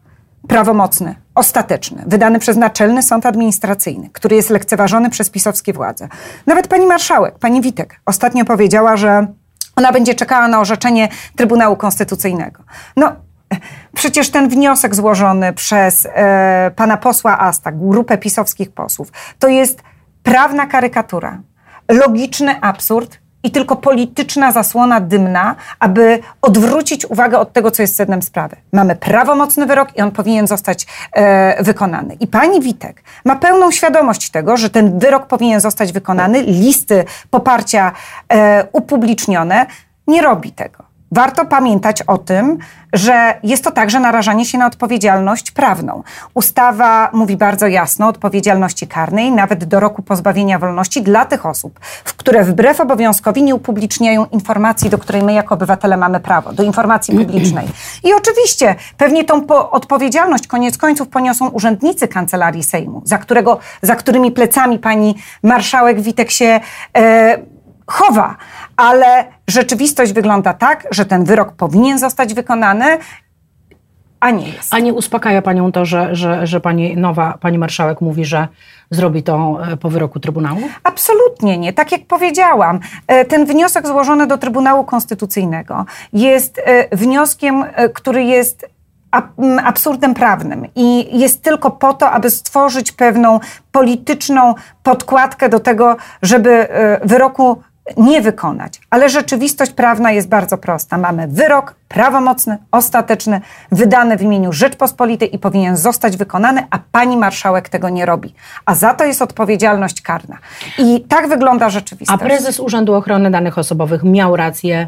prawomocny, 0.48 1.16
ostateczny, 1.36 2.04
wydany 2.08 2.40
przez 2.40 2.58
Naczelny 2.58 3.04
Sąd 3.04 3.26
Administracyjny, 3.26 4.10
który 4.14 4.36
jest 4.36 4.50
lekceważony 4.50 5.10
przez 5.10 5.30
pisowskie 5.30 5.74
władze. 5.74 6.08
Nawet 6.48 6.68
pani 6.68 6.86
marszałek, 6.86 7.40
pani 7.40 7.62
Witek, 7.62 8.00
ostatnio 8.06 8.46
powiedziała, 8.46 8.98
że 8.98 9.28
ona 9.76 9.92
będzie 9.92 10.16
czekała 10.16 10.48
na 10.48 10.60
orzeczenie 10.60 11.10
Trybunału 11.36 11.76
Konstytucyjnego. 11.76 12.64
No, 12.98 13.16
Przecież 13.96 14.30
ten 14.30 14.50
wniosek 14.50 14.96
złożony 14.96 15.54
przez 15.54 16.08
e, 16.14 16.72
pana 16.76 16.98
posła 16.98 17.40
Asta, 17.40 17.72
grupę 17.72 18.18
pisowskich 18.18 18.72
posłów, 18.72 19.12
to 19.40 19.48
jest 19.48 19.84
prawna 20.24 20.68
karykatura, 20.68 21.42
logiczny 21.92 22.62
absurd 22.62 23.23
i 23.44 23.52
tylko 23.52 23.76
polityczna 23.76 24.52
zasłona 24.52 25.00
dymna, 25.00 25.56
aby 25.80 26.20
odwrócić 26.42 27.06
uwagę 27.06 27.40
od 27.40 27.54
tego, 27.54 27.72
co 27.72 27.82
jest 27.82 27.96
sednem 27.96 28.22
sprawy. 28.22 28.56
Mamy 28.72 28.96
prawomocny 28.96 29.66
wyrok 29.66 29.98
i 29.98 30.02
on 30.02 30.12
powinien 30.12 30.48
zostać 30.48 30.88
e, 31.12 31.64
wykonany. 31.64 32.14
I 32.20 32.28
pani 32.28 32.62
Witek 32.62 33.04
ma 33.26 33.36
pełną 33.36 33.72
świadomość 33.72 34.30
tego, 34.30 34.58
że 34.58 34.70
ten 34.70 35.00
wyrok 35.00 35.28
powinien 35.28 35.62
zostać 35.62 35.92
wykonany, 35.92 36.42
listy 36.42 37.06
poparcia 37.30 37.92
e, 38.30 38.68
upublicznione, 38.72 39.66
nie 40.08 40.22
robi 40.22 40.52
tego. 40.52 40.93
Warto 41.14 41.46
pamiętać 41.46 42.02
o 42.02 42.18
tym, 42.18 42.58
że 42.94 43.40
jest 43.44 43.64
to 43.64 43.72
także 43.72 44.00
narażanie 44.00 44.46
się 44.46 44.58
na 44.58 44.68
odpowiedzialność 44.68 45.52
prawną. 45.52 46.04
Ustawa 46.34 47.10
mówi 47.14 47.38
bardzo 47.38 47.68
jasno 47.68 48.06
o 48.06 48.10
odpowiedzialności 48.10 48.88
karnej, 48.88 49.32
nawet 49.32 49.64
do 49.64 49.80
roku 49.80 50.02
pozbawienia 50.02 50.60
wolności 50.60 51.02
dla 51.02 51.26
tych 51.26 51.46
osób, 51.46 51.80
które 52.04 52.44
wbrew 52.44 52.82
obowiązkowi 52.82 53.44
nie 53.44 53.56
upubliczniają 53.56 54.26
informacji, 54.26 54.90
do 54.90 54.98
której 54.98 55.24
my 55.24 55.34
jako 55.34 55.56
obywatele 55.56 55.98
mamy 55.98 56.20
prawo, 56.20 56.54
do 56.54 56.64
informacji 56.64 57.18
publicznej. 57.18 57.68
I 58.04 58.14
oczywiście 58.14 58.76
pewnie 58.98 59.24
tą 59.24 59.48
odpowiedzialność 59.72 60.48
koniec 60.48 60.78
końców 60.78 61.08
poniosą 61.08 61.50
urzędnicy 61.50 62.08
Kancelarii 62.08 62.64
Sejmu, 62.64 63.02
za, 63.06 63.18
którego, 63.18 63.60
za 63.82 63.96
którymi 63.96 64.32
plecami 64.32 64.80
pani 64.80 65.16
marszałek 65.44 66.02
Witek 66.02 66.32
się 66.32 66.60
e, 66.98 67.38
chowa, 67.88 68.36
ale 68.78 69.26
rzeczywistość 69.48 70.14
wygląda 70.14 70.54
tak, 70.54 70.88
że 70.92 71.06
ten 71.06 71.24
wyrok 71.24 71.52
powinien 71.52 72.00
zostać 72.00 72.34
wykonany, 72.34 72.98
a 74.24 74.32
nie 74.32 74.50
jest. 74.50 74.74
A 74.74 74.80
nie 74.80 74.94
uspokaja 74.94 75.42
panią 75.42 75.72
to, 75.72 75.86
że, 75.86 76.16
że, 76.16 76.48
że 76.48 76.60
pani 76.60 76.98
nowa, 76.98 77.38
pani 77.42 77.58
marszałek 77.58 78.02
mówi, 78.02 78.26
że 78.26 78.48
zrobi 78.92 79.24
to 79.24 79.58
e, 79.72 79.78
po 79.78 79.90
wyroku 79.90 80.20
Trybunału? 80.20 80.62
Absolutnie 80.84 81.58
nie. 81.58 81.74
Tak 81.74 81.92
jak 81.92 82.06
powiedziałam, 82.08 82.80
e, 83.08 83.26
ten 83.26 83.46
wniosek 83.46 83.88
złożony 83.88 84.28
do 84.28 84.38
Trybunału 84.38 84.84
Konstytucyjnego 84.84 85.86
jest 86.14 86.62
e, 86.66 86.98
wnioskiem, 86.98 87.66
który 87.94 88.24
jest 88.24 88.66
absurdem 89.64 90.14
prawnym 90.14 90.68
i 90.76 91.20
jest 91.20 91.42
tylko 91.42 91.72
po 91.72 91.94
to, 91.94 92.12
aby 92.12 92.30
stworzyć 92.30 92.92
pewną 92.92 93.40
polityczną 93.72 94.54
podkładkę 94.84 95.50
do 95.50 95.60
tego, 95.60 95.98
żeby 96.22 96.68
wyroku 97.04 97.62
nie 97.98 98.22
wykonać. 98.22 98.82
Ale 98.90 99.10
rzeczywistość 99.10 99.72
prawna 99.72 100.12
jest 100.12 100.28
bardzo 100.28 100.58
prosta. 100.58 100.98
Mamy 100.98 101.28
wyrok 101.28 101.76
prawomocny, 101.88 102.58
ostateczny, 102.72 103.42
wydany 103.72 104.18
w 104.18 104.22
imieniu 104.22 104.54
Rzeczpospolitej 104.54 105.36
i 105.36 105.40
powinien 105.40 105.78
zostać 105.78 106.18
wykonany, 106.18 106.68
a 106.70 106.80
pani 106.92 107.18
marszałek 107.18 107.70
tego 107.70 107.90
nie 107.90 108.06
robi. 108.06 108.36
A 108.66 108.76
za 108.76 108.94
to 108.94 109.04
jest 109.04 109.22
odpowiedzialność 109.22 110.02
karna. 110.02 110.38
I 110.78 111.02
tak 111.02 111.28
wygląda 111.30 111.70
rzeczywistość. 111.70 112.22
A 112.22 112.26
prezes 112.26 112.60
Urzędu 112.60 112.94
Ochrony 112.94 113.32
Danych 113.32 113.58
Osobowych 113.58 114.04
miał 114.04 114.36
rację 114.36 114.88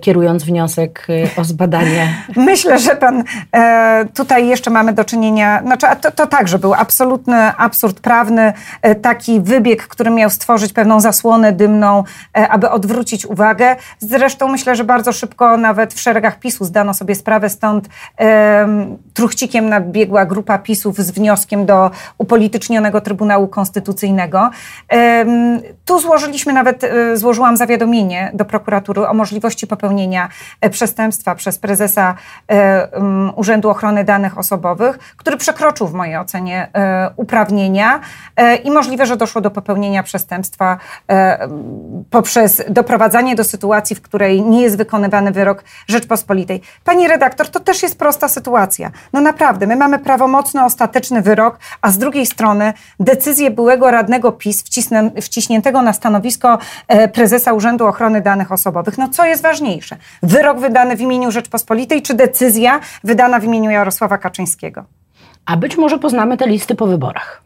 kierując 0.00 0.44
wniosek 0.44 1.06
y, 1.08 1.40
o 1.40 1.44
zbadanie. 1.44 2.14
Myślę, 2.36 2.78
że 2.78 2.96
pan 2.96 3.24
e, 3.54 4.04
tutaj 4.14 4.46
jeszcze 4.48 4.70
mamy 4.70 4.92
do 4.92 5.04
czynienia, 5.04 5.62
znaczy 5.62 5.86
to, 6.00 6.10
to 6.10 6.26
także 6.26 6.58
był 6.58 6.74
absolutny 6.74 7.36
absurd 7.56 8.00
prawny, 8.00 8.52
e, 8.82 8.94
taki 8.94 9.40
wybieg, 9.40 9.86
który 9.86 10.10
miał 10.10 10.30
stworzyć 10.30 10.72
pewną 10.72 11.00
zasłonę 11.00 11.52
dymną, 11.52 12.04
e, 12.36 12.48
aby 12.48 12.70
odwrócić 12.70 13.26
uwagę. 13.26 13.76
Zresztą 13.98 14.48
myślę, 14.48 14.76
że 14.76 14.84
bardzo 14.84 15.12
szybko 15.12 15.56
nawet 15.56 15.94
w 15.94 16.00
szeregach 16.00 16.38
PiSu 16.38 16.64
zdano 16.64 16.94
sobie 16.94 17.14
sprawę, 17.14 17.48
stąd 17.48 17.88
truchcikiem 19.14 19.68
nabiegła 19.68 20.26
grupa 20.26 20.58
PiSów 20.58 20.98
z 20.98 21.10
wnioskiem 21.10 21.66
do 21.66 21.90
upolitycznionego 22.18 23.00
Trybunału 23.00 23.48
Konstytucyjnego. 23.48 24.50
Tu 25.84 25.98
złożyliśmy 25.98 26.52
nawet, 26.52 26.82
złożyłam 27.14 27.56
zawiadomienie 27.56 28.30
do 28.34 28.44
prokuratury 28.44 29.08
o 29.08 29.14
możliwości 29.14 29.63
możliwości 29.64 29.66
popełnienia 29.66 30.28
e, 30.60 30.70
przestępstwa 30.70 31.34
przez 31.34 31.58
prezesa 31.58 32.14
e, 32.50 32.88
Urzędu 33.36 33.70
Ochrony 33.70 34.04
Danych 34.04 34.38
Osobowych, 34.38 34.98
który 35.16 35.36
przekroczył 35.36 35.86
w 35.88 35.94
mojej 35.94 36.16
ocenie 36.16 36.68
e, 36.74 37.10
uprawnienia 37.16 38.00
i 38.64 38.70
możliwe, 38.70 39.06
że 39.06 39.16
doszło 39.16 39.40
do 39.40 39.50
popełnienia 39.50 40.02
przestępstwa 40.02 40.78
poprzez 42.10 42.62
doprowadzanie 42.68 43.36
do 43.36 43.44
sytuacji, 43.44 43.96
w 43.96 44.02
której 44.02 44.42
nie 44.42 44.62
jest 44.62 44.76
wykonywany 44.76 45.30
wyrok 45.30 45.64
Rzeczpospolitej. 45.86 46.60
Pani 46.84 47.08
redaktor, 47.08 47.48
to 47.48 47.60
też 47.60 47.82
jest 47.82 47.98
prosta 47.98 48.28
sytuacja. 48.28 48.90
No 49.12 49.20
naprawdę, 49.20 49.66
my 49.66 49.76
mamy 49.76 49.98
prawomocny, 49.98 50.64
ostateczny 50.64 51.22
wyrok, 51.22 51.58
a 51.82 51.90
z 51.90 51.98
drugiej 51.98 52.26
strony 52.26 52.72
decyzję 53.00 53.50
byłego 53.50 53.90
radnego 53.90 54.32
PiS 54.32 54.64
wciśniętego 55.22 55.82
na 55.82 55.92
stanowisko 55.92 56.58
prezesa 57.12 57.52
Urzędu 57.52 57.86
Ochrony 57.86 58.20
Danych 58.20 58.52
Osobowych. 58.52 58.98
No 58.98 59.08
co 59.08 59.24
jest 59.24 59.42
ważne? 59.42 59.53
Ważniejsze? 59.54 59.96
Wyrok 60.22 60.58
wydany 60.58 60.96
w 60.96 61.00
imieniu 61.00 61.30
Rzeczpospolitej, 61.30 62.02
czy 62.02 62.14
decyzja 62.14 62.80
wydana 63.04 63.40
w 63.40 63.44
imieniu 63.44 63.70
Jarosława 63.70 64.18
Kaczyńskiego? 64.18 64.84
A 65.46 65.56
być 65.56 65.76
może 65.76 65.98
poznamy 65.98 66.36
te 66.36 66.46
listy 66.46 66.74
po 66.74 66.86
wyborach. 66.86 67.42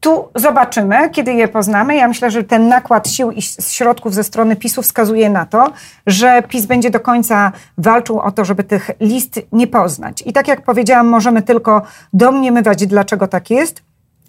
Tu 0.00 0.28
zobaczymy, 0.34 1.10
kiedy 1.10 1.32
je 1.32 1.48
poznamy. 1.48 1.96
Ja 1.96 2.08
myślę, 2.08 2.30
że 2.30 2.44
ten 2.44 2.68
nakład 2.68 3.08
sił 3.08 3.30
i 3.30 3.42
środków 3.42 4.14
ze 4.14 4.24
strony 4.24 4.56
PiSu 4.56 4.82
wskazuje 4.82 5.30
na 5.30 5.46
to, 5.46 5.72
że 6.06 6.42
PiS 6.48 6.66
będzie 6.66 6.90
do 6.90 7.00
końca 7.00 7.52
walczył 7.78 8.20
o 8.20 8.30
to, 8.32 8.44
żeby 8.44 8.64
tych 8.64 8.90
list 9.00 9.40
nie 9.52 9.66
poznać. 9.66 10.22
I 10.26 10.32
tak 10.32 10.48
jak 10.48 10.62
powiedziałam, 10.62 11.08
możemy 11.08 11.42
tylko 11.42 11.82
domniemywać, 12.12 12.86
dlaczego 12.86 13.28
tak 13.28 13.50
jest 13.50 13.82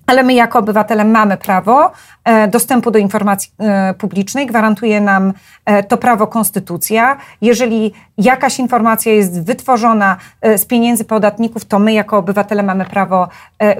ale 0.05 0.23
my 0.23 0.33
jako 0.33 0.59
obywatele 0.59 1.05
mamy 1.05 1.37
prawo 1.37 1.91
e, 2.23 2.47
dostępu 2.47 2.91
do 2.91 2.99
informacji 2.99 3.51
e, 3.59 3.93
publicznej, 3.93 4.45
gwarantuje 4.45 5.01
nam 5.01 5.33
e, 5.65 5.83
to 5.83 5.97
prawo 5.97 6.27
konstytucja. 6.27 7.17
Jeżeli 7.41 7.93
jakaś 8.17 8.59
informacja 8.59 9.13
jest 9.13 9.43
wytworzona 9.43 10.17
z 10.57 10.65
pieniędzy 10.65 11.05
podatników, 11.05 11.65
to 11.65 11.79
my 11.79 11.93
jako 11.93 12.17
obywatele 12.17 12.63
mamy 12.63 12.85
prawo 12.85 13.27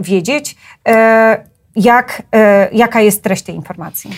wiedzieć, 0.02 0.56
jak, 1.76 2.22
jaka 2.72 3.02
jest 3.02 3.24
treść 3.24 3.44
tej 3.44 3.56
informacji. 3.56 4.12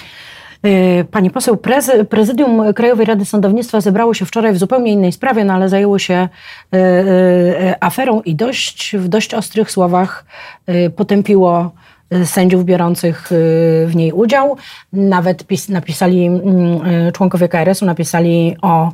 Pani 1.12 1.32
poseł, 1.32 1.58
prezydium 2.10 2.74
Krajowej 2.74 3.06
Rady 3.06 3.26
Sądownictwa 3.26 3.82
zebrało 3.82 4.14
się 4.14 4.26
wczoraj 4.26 4.54
w 4.54 4.58
zupełnie 4.58 4.92
innej 4.92 5.12
sprawie, 5.12 5.46
no 5.46 5.54
ale 5.54 5.70
zajęło 5.70 6.00
się 6.00 6.30
aferą 7.80 8.22
i 8.22 8.36
dość, 8.36 8.96
w 8.98 9.08
dość 9.08 9.34
ostrych 9.34 9.72
słowach 9.72 10.26
potępiło 10.96 11.72
sędziów 12.26 12.66
biorących 12.66 13.32
y, 13.32 13.36
w 13.88 13.96
niej 13.96 14.12
udział. 14.12 14.58
Nawet 14.94 15.44
napisali, 15.70 16.26
mm, 16.26 16.86
y, 17.08 17.12
członkowie 17.12 17.50
KRS-u 17.50 17.86
napisali 17.86 18.56
o 18.62 18.90
y, 18.90 18.92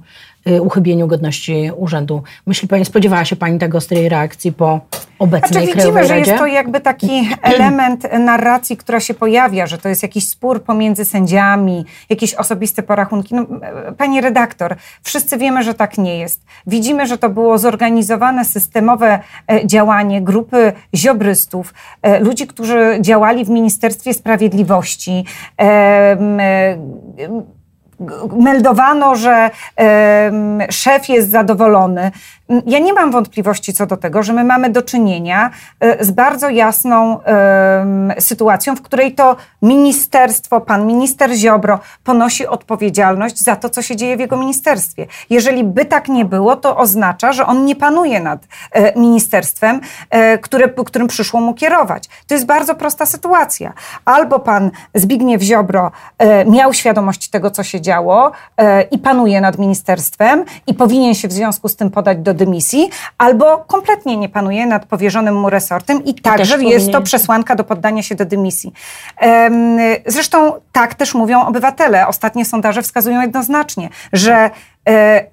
uchybieniu 0.61 1.07
godności 1.07 1.71
urzędu. 1.75 2.23
Myśli 2.45 2.67
Pani, 2.67 2.85
spodziewała 2.85 3.25
się 3.25 3.35
Pani 3.35 3.59
tego 3.59 3.77
ostrej 3.77 4.09
reakcji 4.09 4.53
po 4.53 4.79
obecnej 5.19 5.65
znaczy, 5.65 5.77
widzimy, 5.77 6.07
że 6.07 6.19
jest 6.19 6.37
to 6.37 6.45
jakby 6.45 6.81
taki 6.81 7.29
element 7.41 8.07
narracji, 8.19 8.77
która 8.77 8.99
się 8.99 9.13
pojawia, 9.13 9.67
że 9.67 9.77
to 9.77 9.89
jest 9.89 10.03
jakiś 10.03 10.27
spór 10.27 10.63
pomiędzy 10.63 11.05
sędziami, 11.05 11.85
jakieś 12.09 12.33
osobiste 12.33 12.83
porachunki. 12.83 13.35
No, 13.35 13.45
pani 13.97 14.21
redaktor, 14.21 14.75
wszyscy 15.03 15.37
wiemy, 15.37 15.63
że 15.63 15.73
tak 15.73 15.97
nie 15.97 16.17
jest. 16.19 16.45
Widzimy, 16.67 17.07
że 17.07 17.17
to 17.17 17.29
było 17.29 17.57
zorganizowane, 17.57 18.45
systemowe 18.45 19.19
e, 19.51 19.67
działanie 19.67 20.21
grupy 20.21 20.73
ziobrystów, 20.95 21.73
e, 22.01 22.19
ludzi, 22.19 22.47
którzy 22.47 22.97
działali 23.01 23.45
w 23.45 23.49
Ministerstwie 23.49 24.13
Sprawiedliwości, 24.13 25.25
e, 25.61 26.17
meldowano, 28.39 29.15
że 29.15 29.49
szef 30.69 31.09
jest 31.09 31.31
zadowolony. 31.31 32.11
Ja 32.65 32.79
nie 32.79 32.93
mam 32.93 33.11
wątpliwości 33.11 33.73
co 33.73 33.85
do 33.85 33.97
tego, 33.97 34.23
że 34.23 34.33
my 34.33 34.43
mamy 34.43 34.69
do 34.69 34.81
czynienia 34.81 35.51
e, 35.79 36.05
z 36.05 36.11
bardzo 36.11 36.49
jasną 36.49 37.19
sytuacją, 38.19 38.75
w 38.75 38.81
której 38.81 39.15
to 39.15 39.35
ministerstwo, 39.61 40.61
pan 40.61 40.87
minister 40.87 41.33
Ziobro 41.33 41.79
ponosi 42.03 42.47
odpowiedzialność 42.47 43.43
za 43.43 43.55
to, 43.55 43.69
co 43.69 43.81
się 43.81 43.95
dzieje 43.95 44.17
w 44.17 44.19
jego 44.19 44.37
ministerstwie. 44.37 45.07
Jeżeli 45.29 45.63
by 45.63 45.85
tak 45.85 46.07
nie 46.07 46.25
było, 46.25 46.55
to 46.55 46.77
oznacza, 46.77 47.33
że 47.33 47.45
on 47.45 47.65
nie 47.65 47.75
panuje 47.75 48.19
nad 48.19 48.47
e, 48.71 48.99
ministerstwem, 48.99 49.81
e, 50.09 50.37
które, 50.37 50.69
którym 50.69 51.07
przyszło 51.07 51.41
mu 51.41 51.53
kierować. 51.53 52.09
To 52.27 52.33
jest 52.33 52.45
bardzo 52.45 52.75
prosta 52.75 53.05
sytuacja. 53.05 53.73
Albo 54.05 54.39
pan 54.39 54.71
Zbigniew 54.93 55.41
Ziobro 55.41 55.91
miał 56.45 56.73
świadomość 56.73 57.29
tego, 57.29 57.51
co 57.51 57.63
się 57.63 57.81
działo 57.93 58.31
i 58.91 58.97
panuje 58.97 59.41
nad 59.41 59.59
ministerstwem 59.59 60.45
i 60.67 60.73
powinien 60.73 61.13
się 61.15 61.27
w 61.27 61.31
związku 61.31 61.69
z 61.69 61.75
tym 61.75 61.91
podać 61.91 62.17
do 62.17 62.33
dymisji, 62.33 62.89
albo 63.17 63.57
kompletnie 63.57 64.17
nie 64.17 64.29
panuje 64.29 64.65
nad 64.65 64.85
powierzonym 64.85 65.35
mu 65.35 65.49
resortem 65.49 66.03
i 66.03 66.13
także 66.13 66.63
jest 66.63 66.91
to 66.91 67.01
przesłanka 67.01 67.55
do 67.55 67.63
poddania 67.63 68.03
się 68.03 68.15
do 68.15 68.25
dymisji. 68.25 68.73
Zresztą 70.05 70.53
tak 70.71 70.95
też 70.95 71.13
mówią 71.13 71.45
obywatele. 71.45 72.07
Ostatnie 72.07 72.45
sondaże 72.45 72.81
wskazują 72.81 73.21
jednoznacznie, 73.21 73.89
że 74.13 74.49
e, 74.89 75.32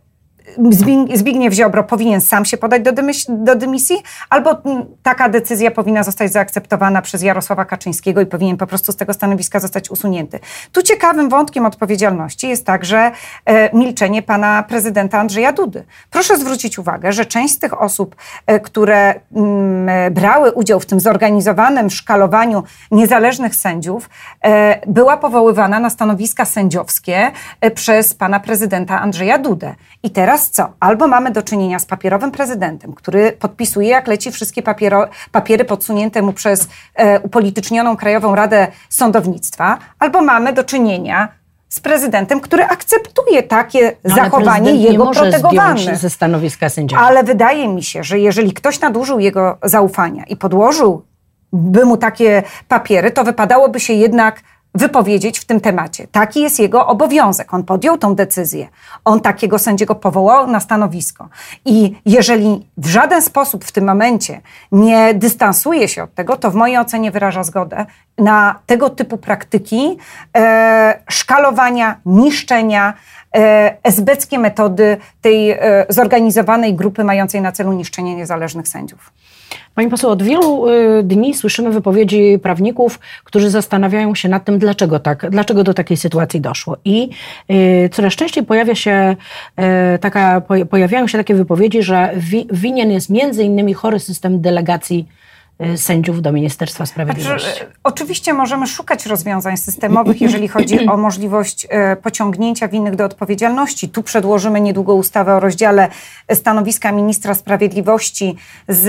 Zbigniew 1.15 1.55
Ziobro 1.55 1.85
powinien 1.85 2.21
sam 2.21 2.45
się 2.45 2.57
podać 2.57 2.83
do, 2.83 2.93
do 3.29 3.57
dymisji, 3.57 3.97
albo 4.31 4.57
taka 5.03 5.29
decyzja 5.29 5.71
powinna 5.71 6.03
zostać 6.03 6.33
zaakceptowana 6.33 7.03
przez 7.03 7.23
Jarosława 7.23 7.65
Kaczyńskiego 7.65 8.21
i 8.21 8.27
powinien 8.27 8.57
po 8.57 8.67
prostu 8.67 8.93
z 8.93 8.97
tego 8.97 9.13
stanowiska 9.13 9.61
zostać 9.61 9.91
usunięty. 9.91 10.41
Tu 10.73 10.83
ciekawym 10.83 11.29
wątkiem 11.29 11.67
odpowiedzialności 11.67 12.49
jest 12.49 12.67
także 12.67 13.11
e, 13.45 13.77
milczenie 13.77 14.23
pana 14.23 14.63
prezydenta 14.63 15.19
Andrzeja 15.19 15.53
Dudy. 15.53 15.85
Proszę 16.11 16.39
zwrócić 16.39 16.79
uwagę, 16.79 17.13
że 17.13 17.27
część 17.27 17.55
z 17.55 17.59
tych 17.59 17.83
osób, 17.83 18.17
e, 18.47 18.61
które 18.61 19.09
m, 19.11 19.21
mm, 19.37 20.15
brały 20.15 20.53
udział 20.53 20.81
w 20.81 20.87
tym 20.87 21.01
zorganizowanym 21.01 21.91
szkalowaniu 21.91 22.63
niezależnych 22.91 23.55
sędziów, 23.55 24.11
e, 24.45 24.81
była 24.87 25.17
powoływana 25.17 25.81
na 25.81 25.91
stanowiska 25.91 26.45
sędziowskie 26.45 27.31
e, 27.61 27.71
przez 27.71 28.15
pana 28.15 28.41
prezydenta 28.41 29.01
Andrzeja 29.01 29.39
Dudę. 29.39 29.75
I 30.03 30.11
teraz 30.11 30.40
co? 30.49 30.73
Albo 30.81 31.09
mamy 31.09 31.31
do 31.31 31.43
czynienia 31.43 31.79
z 31.79 31.87
papierowym 31.87 32.31
prezydentem, 32.31 32.93
który 32.93 33.33
podpisuje 33.33 33.89
jak 33.89 34.07
leci 34.09 34.33
wszystkie 34.33 34.63
papiero, 34.63 35.09
papiery 35.33 35.65
podsunięte 35.65 36.23
mu 36.23 36.33
przez 36.33 36.69
e, 36.95 37.21
upolitycznioną 37.21 37.97
Krajową 37.97 38.35
Radę 38.35 38.69
Sądownictwa, 38.89 39.79
albo 39.99 40.23
mamy 40.23 40.53
do 40.53 40.65
czynienia 40.65 41.29
z 41.69 41.81
prezydentem, 41.81 42.41
który 42.41 42.65
akceptuje 42.65 43.43
takie 43.43 43.97
no, 44.05 44.15
zachowanie 44.15 44.75
jego 44.75 45.11
protegowane. 45.11 45.97
ze 45.97 46.11
stanowiska 46.11 46.69
sędziego. 46.69 47.03
Ale 47.03 47.25
wydaje 47.25 47.69
mi 47.69 47.83
się, 47.83 48.05
że 48.05 48.19
jeżeli 48.19 48.53
ktoś 48.53 48.81
nadużył 48.81 49.19
jego 49.19 49.59
zaufania 49.63 50.25
i 50.25 50.37
podłożył 50.37 51.03
by 51.53 51.85
mu 51.85 51.97
takie 51.97 52.43
papiery, 52.69 53.11
to 53.11 53.25
wypadałoby 53.25 53.81
się 53.81 53.93
jednak 53.93 54.41
wypowiedzieć 54.75 55.39
w 55.39 55.45
tym 55.45 55.61
temacie. 55.61 56.07
Taki 56.07 56.41
jest 56.41 56.59
jego 56.59 56.87
obowiązek. 56.87 57.55
On 57.55 57.65
podjął 57.65 57.99
tą 57.99 58.15
decyzję. 58.15 58.69
On 59.05 59.21
takiego 59.21 59.59
sędziego 59.59 59.95
powołał 59.95 60.47
na 60.47 60.61
stanowisko. 60.61 61.29
I 61.65 61.97
jeżeli 62.07 62.67
w 62.77 62.87
żaden 62.87 63.23
sposób 63.23 63.65
w 63.65 63.73
tym 63.73 63.85
momencie 63.85 64.41
nie 64.73 65.15
dystansuje 65.15 65.89
się 65.89 66.03
od 66.03 66.15
tego, 66.15 66.37
to 66.37 66.51
w 66.51 66.55
mojej 66.55 66.79
ocenie 66.79 67.11
wyraża 67.11 67.43
zgodę 67.43 67.87
na 68.19 68.59
tego 68.67 68.91
typu 68.91 69.19
praktyki 69.19 69.99
e, 70.37 71.03
szkalowania, 71.09 72.01
niszczenia, 72.07 72.95
esbeckie 73.83 74.39
metody 74.39 74.97
tej 75.21 75.51
e, 75.51 75.87
zorganizowanej 75.89 76.75
grupy 76.75 77.05
mającej 77.05 77.41
na 77.41 77.53
celu 77.53 77.73
niszczenie 77.73 78.17
niezależnych 78.17 78.69
sędziów. 78.69 79.13
Pani 79.75 79.91
poseł, 79.91 80.11
od 80.11 80.23
wielu 80.23 80.69
y, 80.69 81.03
dni 81.03 81.35
słyszymy 81.35 81.71
wypowiedzi 81.71 82.39
prawników, 82.43 82.99
którzy 83.25 83.51
zastanawiają 83.51 84.15
się 84.15 84.29
nad 84.29 84.45
tym, 84.45 84.59
dlaczego 84.59 85.01
tak, 85.01 85.31
dlaczego 85.31 85.65
do 85.65 85.75
takiej 85.75 85.97
sytuacji 85.97 86.41
doszło. 86.41 86.77
I 86.85 87.11
coraz 87.93 88.15
częściej 88.15 88.45
pojawia 88.45 88.75
się 88.75 89.17
taka, 90.01 90.43
pojawiają 90.71 91.07
się 91.07 91.19
takie 91.19 91.35
wypowiedzi, 91.35 91.83
że 91.83 92.15
winien 92.53 92.91
jest 92.91 93.11
między 93.11 93.45
innymi 93.45 93.75
chory 93.75 94.01
system 94.01 94.41
delegacji 94.41 95.09
sędziów 95.77 96.23
do 96.23 96.33
Ministerstwa 96.33 96.87
Sprawiedliwości. 96.87 97.49
Znaczy, 97.49 97.73
oczywiście 97.85 98.35
możemy 98.35 98.67
szukać 98.67 99.07
rozwiązań 99.07 99.57
systemowych, 99.57 100.21
jeżeli 100.21 100.49
chodzi 100.49 100.87
o 100.87 100.97
możliwość 101.07 101.65
y, 101.65 101.97
pociągnięcia 101.97 102.69
winnych 102.69 102.97
do 102.97 103.05
odpowiedzialności. 103.05 103.89
Tu 103.89 104.03
przedłożymy 104.03 104.61
niedługo 104.61 104.95
ustawę 104.95 105.35
o 105.35 105.41
rozdziale 105.41 105.89
stanowiska 106.35 106.93
ministra 106.93 107.35
sprawiedliwości 107.35 108.37
z 108.69 108.89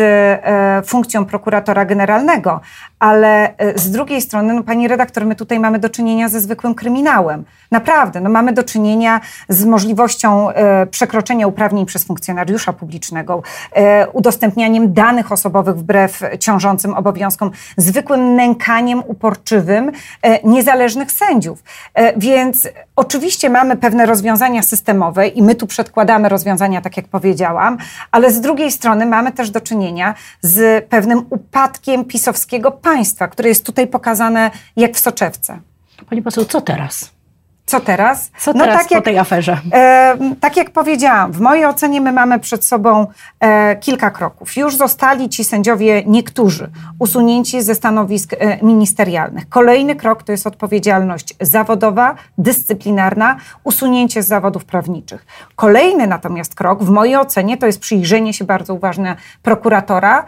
y, 0.83 0.87
funkcją 0.87 1.25
prokuratora 1.25 1.85
generalnego, 1.85 2.61
ale 3.01 3.53
z 3.75 3.91
drugiej 3.91 4.21
strony, 4.21 4.53
no, 4.53 4.63
pani 4.63 4.87
redaktor, 4.87 5.25
my 5.25 5.35
tutaj 5.35 5.59
mamy 5.59 5.79
do 5.79 5.89
czynienia 5.89 6.29
ze 6.29 6.41
zwykłym 6.41 6.75
kryminałem. 6.75 7.45
Naprawdę, 7.71 8.21
no, 8.21 8.29
mamy 8.29 8.53
do 8.53 8.63
czynienia 8.63 9.21
z 9.49 9.65
możliwością 9.65 10.47
przekroczenia 10.91 11.47
uprawnień 11.47 11.85
przez 11.85 12.03
funkcjonariusza 12.03 12.73
publicznego, 12.73 13.43
udostępnianiem 14.13 14.93
danych 14.93 15.31
osobowych 15.31 15.75
wbrew 15.75 16.21
ciążącym 16.39 16.93
obowiązkom, 16.93 17.51
zwykłym 17.77 18.35
nękaniem 18.35 19.03
uporczywym 19.07 19.91
e, 20.21 20.47
niezależnych 20.47 21.11
sędziów. 21.11 21.63
E, 21.93 22.19
więc 22.19 22.67
oczywiście 23.01 23.49
mamy 23.49 23.77
pewne 23.77 24.05
rozwiązania 24.05 24.61
systemowe 24.61 25.27
i 25.27 25.41
my 25.41 25.55
tu 25.55 25.67
przedkładamy 25.67 26.29
rozwiązania, 26.29 26.81
tak 26.81 26.97
jak 26.97 27.07
powiedziałam, 27.07 27.77
ale 28.11 28.31
z 28.31 28.41
drugiej 28.41 28.71
strony 28.71 29.05
mamy 29.05 29.31
też 29.31 29.49
do 29.49 29.61
czynienia 29.61 30.13
z 30.41 30.85
pewnym 30.89 31.25
upadkiem 31.29 32.05
pisowskiego 32.05 32.71
państwa, 32.71 33.27
które 33.27 33.49
jest 33.49 33.65
tutaj 33.65 33.87
pokazane 33.87 34.51
jak 34.75 34.95
w 34.95 34.99
soczewce. 34.99 35.59
Pani 36.09 36.21
poseł, 36.21 36.45
co 36.45 36.61
teraz? 36.61 37.20
Co 37.65 37.79
teraz? 37.79 38.31
Co 38.39 38.53
no 38.53 38.65
teraz 38.65 38.79
tak 38.79 38.87
po 38.87 38.95
jak, 38.95 39.03
tej 39.03 39.17
aferze? 39.17 39.57
E, 39.73 40.17
tak 40.39 40.57
jak 40.57 40.69
powiedziałam, 40.69 41.31
w 41.31 41.39
mojej 41.39 41.65
ocenie 41.65 42.01
my 42.01 42.11
mamy 42.11 42.39
przed 42.39 42.65
sobą 42.65 43.07
e, 43.39 43.75
kilka 43.75 44.11
kroków. 44.11 44.57
Już 44.57 44.77
zostali 44.77 45.29
ci 45.29 45.43
sędziowie, 45.43 46.03
niektórzy, 46.05 46.69
usunięci 46.99 47.61
ze 47.61 47.75
stanowisk 47.75 48.33
e, 48.33 48.65
ministerialnych. 48.65 49.49
Kolejny 49.49 49.95
krok 49.95 50.23
to 50.23 50.31
jest 50.31 50.47
odpowiedzialność 50.47 51.33
zawodowa, 51.41 52.15
dyscyplinarna, 52.37 53.35
usunięcie 53.63 54.23
z 54.23 54.27
zawodów 54.27 54.65
prawniczych. 54.65 55.25
Kolejny 55.55 56.07
natomiast 56.07 56.55
krok, 56.55 56.83
w 56.83 56.89
mojej 56.89 57.15
ocenie, 57.17 57.57
to 57.57 57.65
jest 57.65 57.79
przyjrzenie 57.79 58.33
się 58.33 58.45
bardzo 58.45 58.73
uważne 58.73 59.15
prokuratora 59.43 60.25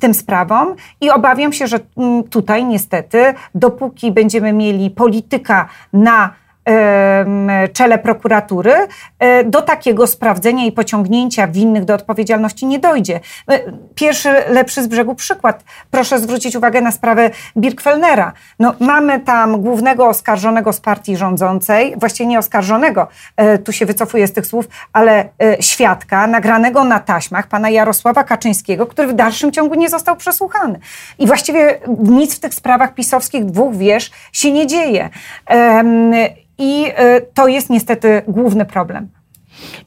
tym 0.00 0.14
sprawom 0.14 0.74
i 1.00 1.10
obawiam 1.10 1.52
się, 1.52 1.66
że 1.66 1.78
mm, 1.96 2.24
tutaj 2.24 2.64
niestety, 2.64 3.34
dopóki 3.54 4.12
będziemy 4.12 4.52
mieli 4.52 4.90
polityka 4.90 5.68
na 5.92 6.33
czele 7.72 7.98
prokuratury, 7.98 8.74
e, 9.18 9.44
do 9.44 9.62
takiego 9.62 10.06
sprawdzenia 10.06 10.64
i 10.64 10.72
pociągnięcia 10.72 11.48
winnych 11.48 11.84
do 11.84 11.94
odpowiedzialności 11.94 12.66
nie 12.66 12.78
dojdzie. 12.78 13.20
E, 13.50 13.60
pierwszy 13.94 14.28
lepszy 14.48 14.82
z 14.82 14.86
brzegu 14.86 15.14
przykład. 15.14 15.64
Proszę 15.90 16.18
zwrócić 16.18 16.56
uwagę 16.56 16.80
na 16.80 16.90
sprawę 16.90 17.30
Birkfelnera. 17.56 18.32
No, 18.58 18.74
mamy 18.80 19.20
tam 19.20 19.60
głównego 19.60 20.08
oskarżonego 20.08 20.72
z 20.72 20.80
partii 20.80 21.16
rządzącej, 21.16 21.94
właściwie 21.96 22.26
nie 22.26 22.38
oskarżonego, 22.38 23.08
e, 23.36 23.58
tu 23.58 23.72
się 23.72 23.86
wycofuję 23.86 24.26
z 24.26 24.32
tych 24.32 24.46
słów, 24.46 24.68
ale 24.92 25.28
świadka 25.60 26.26
nagranego 26.26 26.84
na 26.84 27.00
taśmach 27.00 27.46
pana 27.46 27.70
Jarosława 27.70 28.24
Kaczyńskiego, 28.24 28.86
który 28.86 29.08
w 29.08 29.12
dalszym 29.12 29.52
ciągu 29.52 29.74
nie 29.74 29.88
został 29.88 30.16
przesłuchany. 30.16 30.78
I 31.18 31.26
właściwie 31.26 31.80
nic 31.98 32.36
w 32.36 32.40
tych 32.40 32.54
sprawach 32.54 32.94
pisowskich 32.94 33.44
dwóch 33.44 33.76
wież 33.76 34.10
się 34.32 34.52
nie 34.52 34.66
dzieje. 34.66 35.10
I 36.58 36.86
y, 36.86 37.26
to 37.34 37.48
jest 37.48 37.70
niestety 37.70 38.22
główny 38.28 38.64
problem. 38.64 39.08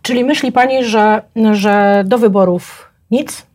Czyli 0.01 0.23
myśli 0.23 0.51
Pani, 0.51 0.83
że, 0.83 1.21
że 1.51 2.03
do 2.07 2.17
wyborów 2.17 2.91
nic? 3.11 3.45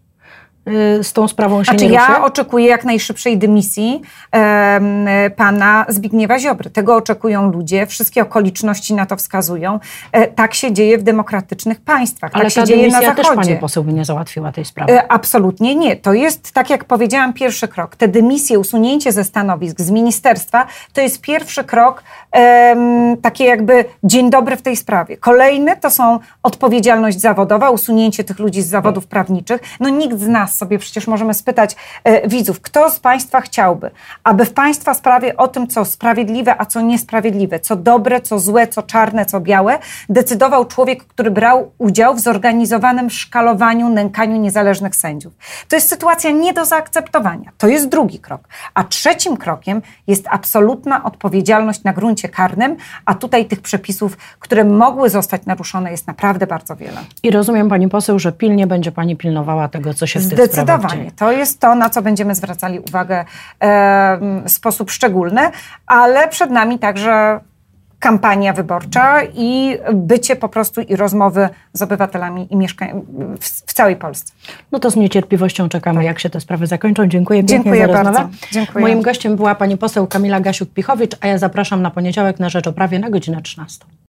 Y, 0.68 1.04
z 1.04 1.12
tą 1.12 1.28
sprawą 1.28 1.64
się 1.64 1.70
znaczy, 1.70 1.86
nie 1.86 1.92
Ja 1.92 2.24
oczekuję 2.24 2.66
jak 2.66 2.84
najszybszej 2.84 3.38
dymisji 3.38 4.02
e, 4.32 5.30
pana 5.36 5.86
Zbigniewa 5.88 6.38
Ziobry. 6.38 6.70
Tego 6.70 6.96
oczekują 6.96 7.52
ludzie, 7.52 7.86
wszystkie 7.86 8.22
okoliczności 8.22 8.94
na 8.94 9.06
to 9.06 9.16
wskazują. 9.16 9.80
E, 10.12 10.26
tak 10.26 10.54
się 10.54 10.72
dzieje 10.72 10.98
w 10.98 11.02
demokratycznych 11.02 11.80
państwach. 11.80 12.30
Ale 12.34 12.44
tak 12.44 12.52
się 12.52 12.64
dzieje 12.64 12.88
na 12.88 13.00
Zachodzie. 13.00 13.14
też 13.14 13.26
pani 13.36 13.56
poseł 13.56 13.84
by 13.84 13.92
nie 13.92 14.04
załatwiła 14.04 14.52
tej 14.52 14.64
sprawy. 14.64 14.92
E, 14.92 15.12
absolutnie 15.12 15.74
nie. 15.74 15.96
To 15.96 16.12
jest, 16.12 16.52
tak 16.52 16.70
jak 16.70 16.84
powiedziałam, 16.84 17.32
pierwszy 17.32 17.68
krok. 17.68 17.96
Te 17.96 18.08
dymisje, 18.08 18.58
usunięcie 18.58 19.12
ze 19.12 19.24
stanowisk, 19.24 19.80
z 19.80 19.90
ministerstwa, 19.90 20.66
to 20.92 21.00
jest 21.00 21.20
pierwszy 21.20 21.64
krok, 21.64 22.02
takie 23.22 23.44
jakby 23.44 23.84
dzień 24.04 24.30
dobry 24.30 24.56
w 24.56 24.62
tej 24.62 24.76
sprawie. 24.76 25.16
Kolejny 25.16 25.76
to 25.76 25.90
są 25.90 26.18
odpowiedzialność 26.42 27.20
zawodowa, 27.20 27.70
usunięcie 27.70 28.24
tych 28.24 28.38
ludzi 28.38 28.62
z 28.62 28.68
zawodów 28.68 29.06
prawniczych. 29.06 29.60
No 29.80 29.88
nikt 29.88 30.18
z 30.18 30.28
nas 30.28 30.51
sobie 30.54 30.78
przecież 30.78 31.06
możemy 31.06 31.34
spytać 31.34 31.76
e, 32.04 32.28
widzów, 32.28 32.60
kto 32.60 32.90
z 32.90 33.00
Państwa 33.00 33.40
chciałby, 33.40 33.90
aby 34.24 34.44
w 34.44 34.52
Państwa 34.52 34.94
sprawie 34.94 35.36
o 35.36 35.48
tym, 35.48 35.66
co 35.66 35.84
sprawiedliwe, 35.84 36.60
a 36.60 36.66
co 36.66 36.80
niesprawiedliwe, 36.80 37.60
co 37.60 37.76
dobre, 37.76 38.20
co 38.20 38.38
złe, 38.38 38.66
co 38.66 38.82
czarne, 38.82 39.26
co 39.26 39.40
białe, 39.40 39.78
decydował 40.08 40.64
człowiek, 40.64 41.04
który 41.04 41.30
brał 41.30 41.72
udział 41.78 42.14
w 42.14 42.20
zorganizowanym 42.20 43.10
szkalowaniu, 43.10 43.88
nękaniu 43.88 44.36
niezależnych 44.36 44.96
sędziów. 44.96 45.32
To 45.68 45.76
jest 45.76 45.88
sytuacja 45.88 46.30
nie 46.30 46.52
do 46.52 46.64
zaakceptowania. 46.64 47.50
To 47.58 47.68
jest 47.68 47.88
drugi 47.88 48.18
krok. 48.18 48.48
A 48.74 48.84
trzecim 48.84 49.36
krokiem 49.36 49.82
jest 50.06 50.26
absolutna 50.30 51.04
odpowiedzialność 51.04 51.84
na 51.84 51.92
gruncie 51.92 52.28
karnym, 52.28 52.76
a 53.04 53.14
tutaj 53.14 53.46
tych 53.46 53.60
przepisów, 53.60 54.16
które 54.38 54.64
mogły 54.64 55.10
zostać 55.10 55.46
naruszone, 55.46 55.90
jest 55.90 56.06
naprawdę 56.06 56.46
bardzo 56.46 56.76
wiele. 56.76 57.00
I 57.22 57.30
rozumiem 57.30 57.68
Pani 57.68 57.88
poseł, 57.88 58.18
że 58.18 58.32
pilnie 58.32 58.66
będzie 58.66 58.92
Pani 58.92 59.16
pilnowała 59.16 59.68
tego, 59.68 59.94
co 59.94 60.06
się 60.06 60.20
w 60.20 60.28
tych 60.28 60.41
Zdecydowanie. 60.44 61.10
To 61.16 61.32
jest 61.32 61.60
to, 61.60 61.74
na 61.74 61.90
co 61.90 62.02
będziemy 62.02 62.34
zwracali 62.34 62.80
uwagę 62.80 63.24
w 64.44 64.50
sposób 64.50 64.90
szczególny, 64.90 65.40
ale 65.86 66.28
przed 66.28 66.50
nami 66.50 66.78
także 66.78 67.40
kampania 68.02 68.52
wyborcza 68.52 69.22
i 69.34 69.78
bycie 69.94 70.36
po 70.36 70.48
prostu 70.48 70.80
i 70.80 70.96
rozmowy 70.96 71.48
z 71.72 71.82
obywatelami 71.82 72.52
i 72.52 72.56
mieszkań 72.56 73.02
w, 73.40 73.44
w 73.44 73.72
całej 73.72 73.96
Polsce. 73.96 74.32
No 74.72 74.78
to 74.78 74.90
z 74.90 74.96
niecierpliwością 74.96 75.68
czekamy, 75.68 75.98
tak. 75.98 76.04
jak 76.04 76.18
się 76.18 76.30
te 76.30 76.40
sprawy 76.40 76.66
zakończą. 76.66 77.06
Dziękuję 77.06 77.40
pięknie 77.40 77.56
Dziękuję 77.56 77.86
za. 77.86 78.04
Bardzo. 78.04 78.28
Dziękuję. 78.52 78.82
Moim 78.82 79.02
gościem 79.02 79.36
była 79.36 79.54
pani 79.54 79.76
poseł 79.76 80.06
Kamila 80.06 80.40
Gasiuk-Pichowicz, 80.40 81.16
a 81.20 81.26
ja 81.26 81.38
zapraszam 81.38 81.82
na 81.82 81.90
poniedziałek 81.90 82.40
na 82.40 82.48
Rzecz 82.48 82.66
o 82.66 82.72
Prawie 82.72 82.98
na 82.98 83.10
godzinę 83.10 83.42
13. 83.42 83.84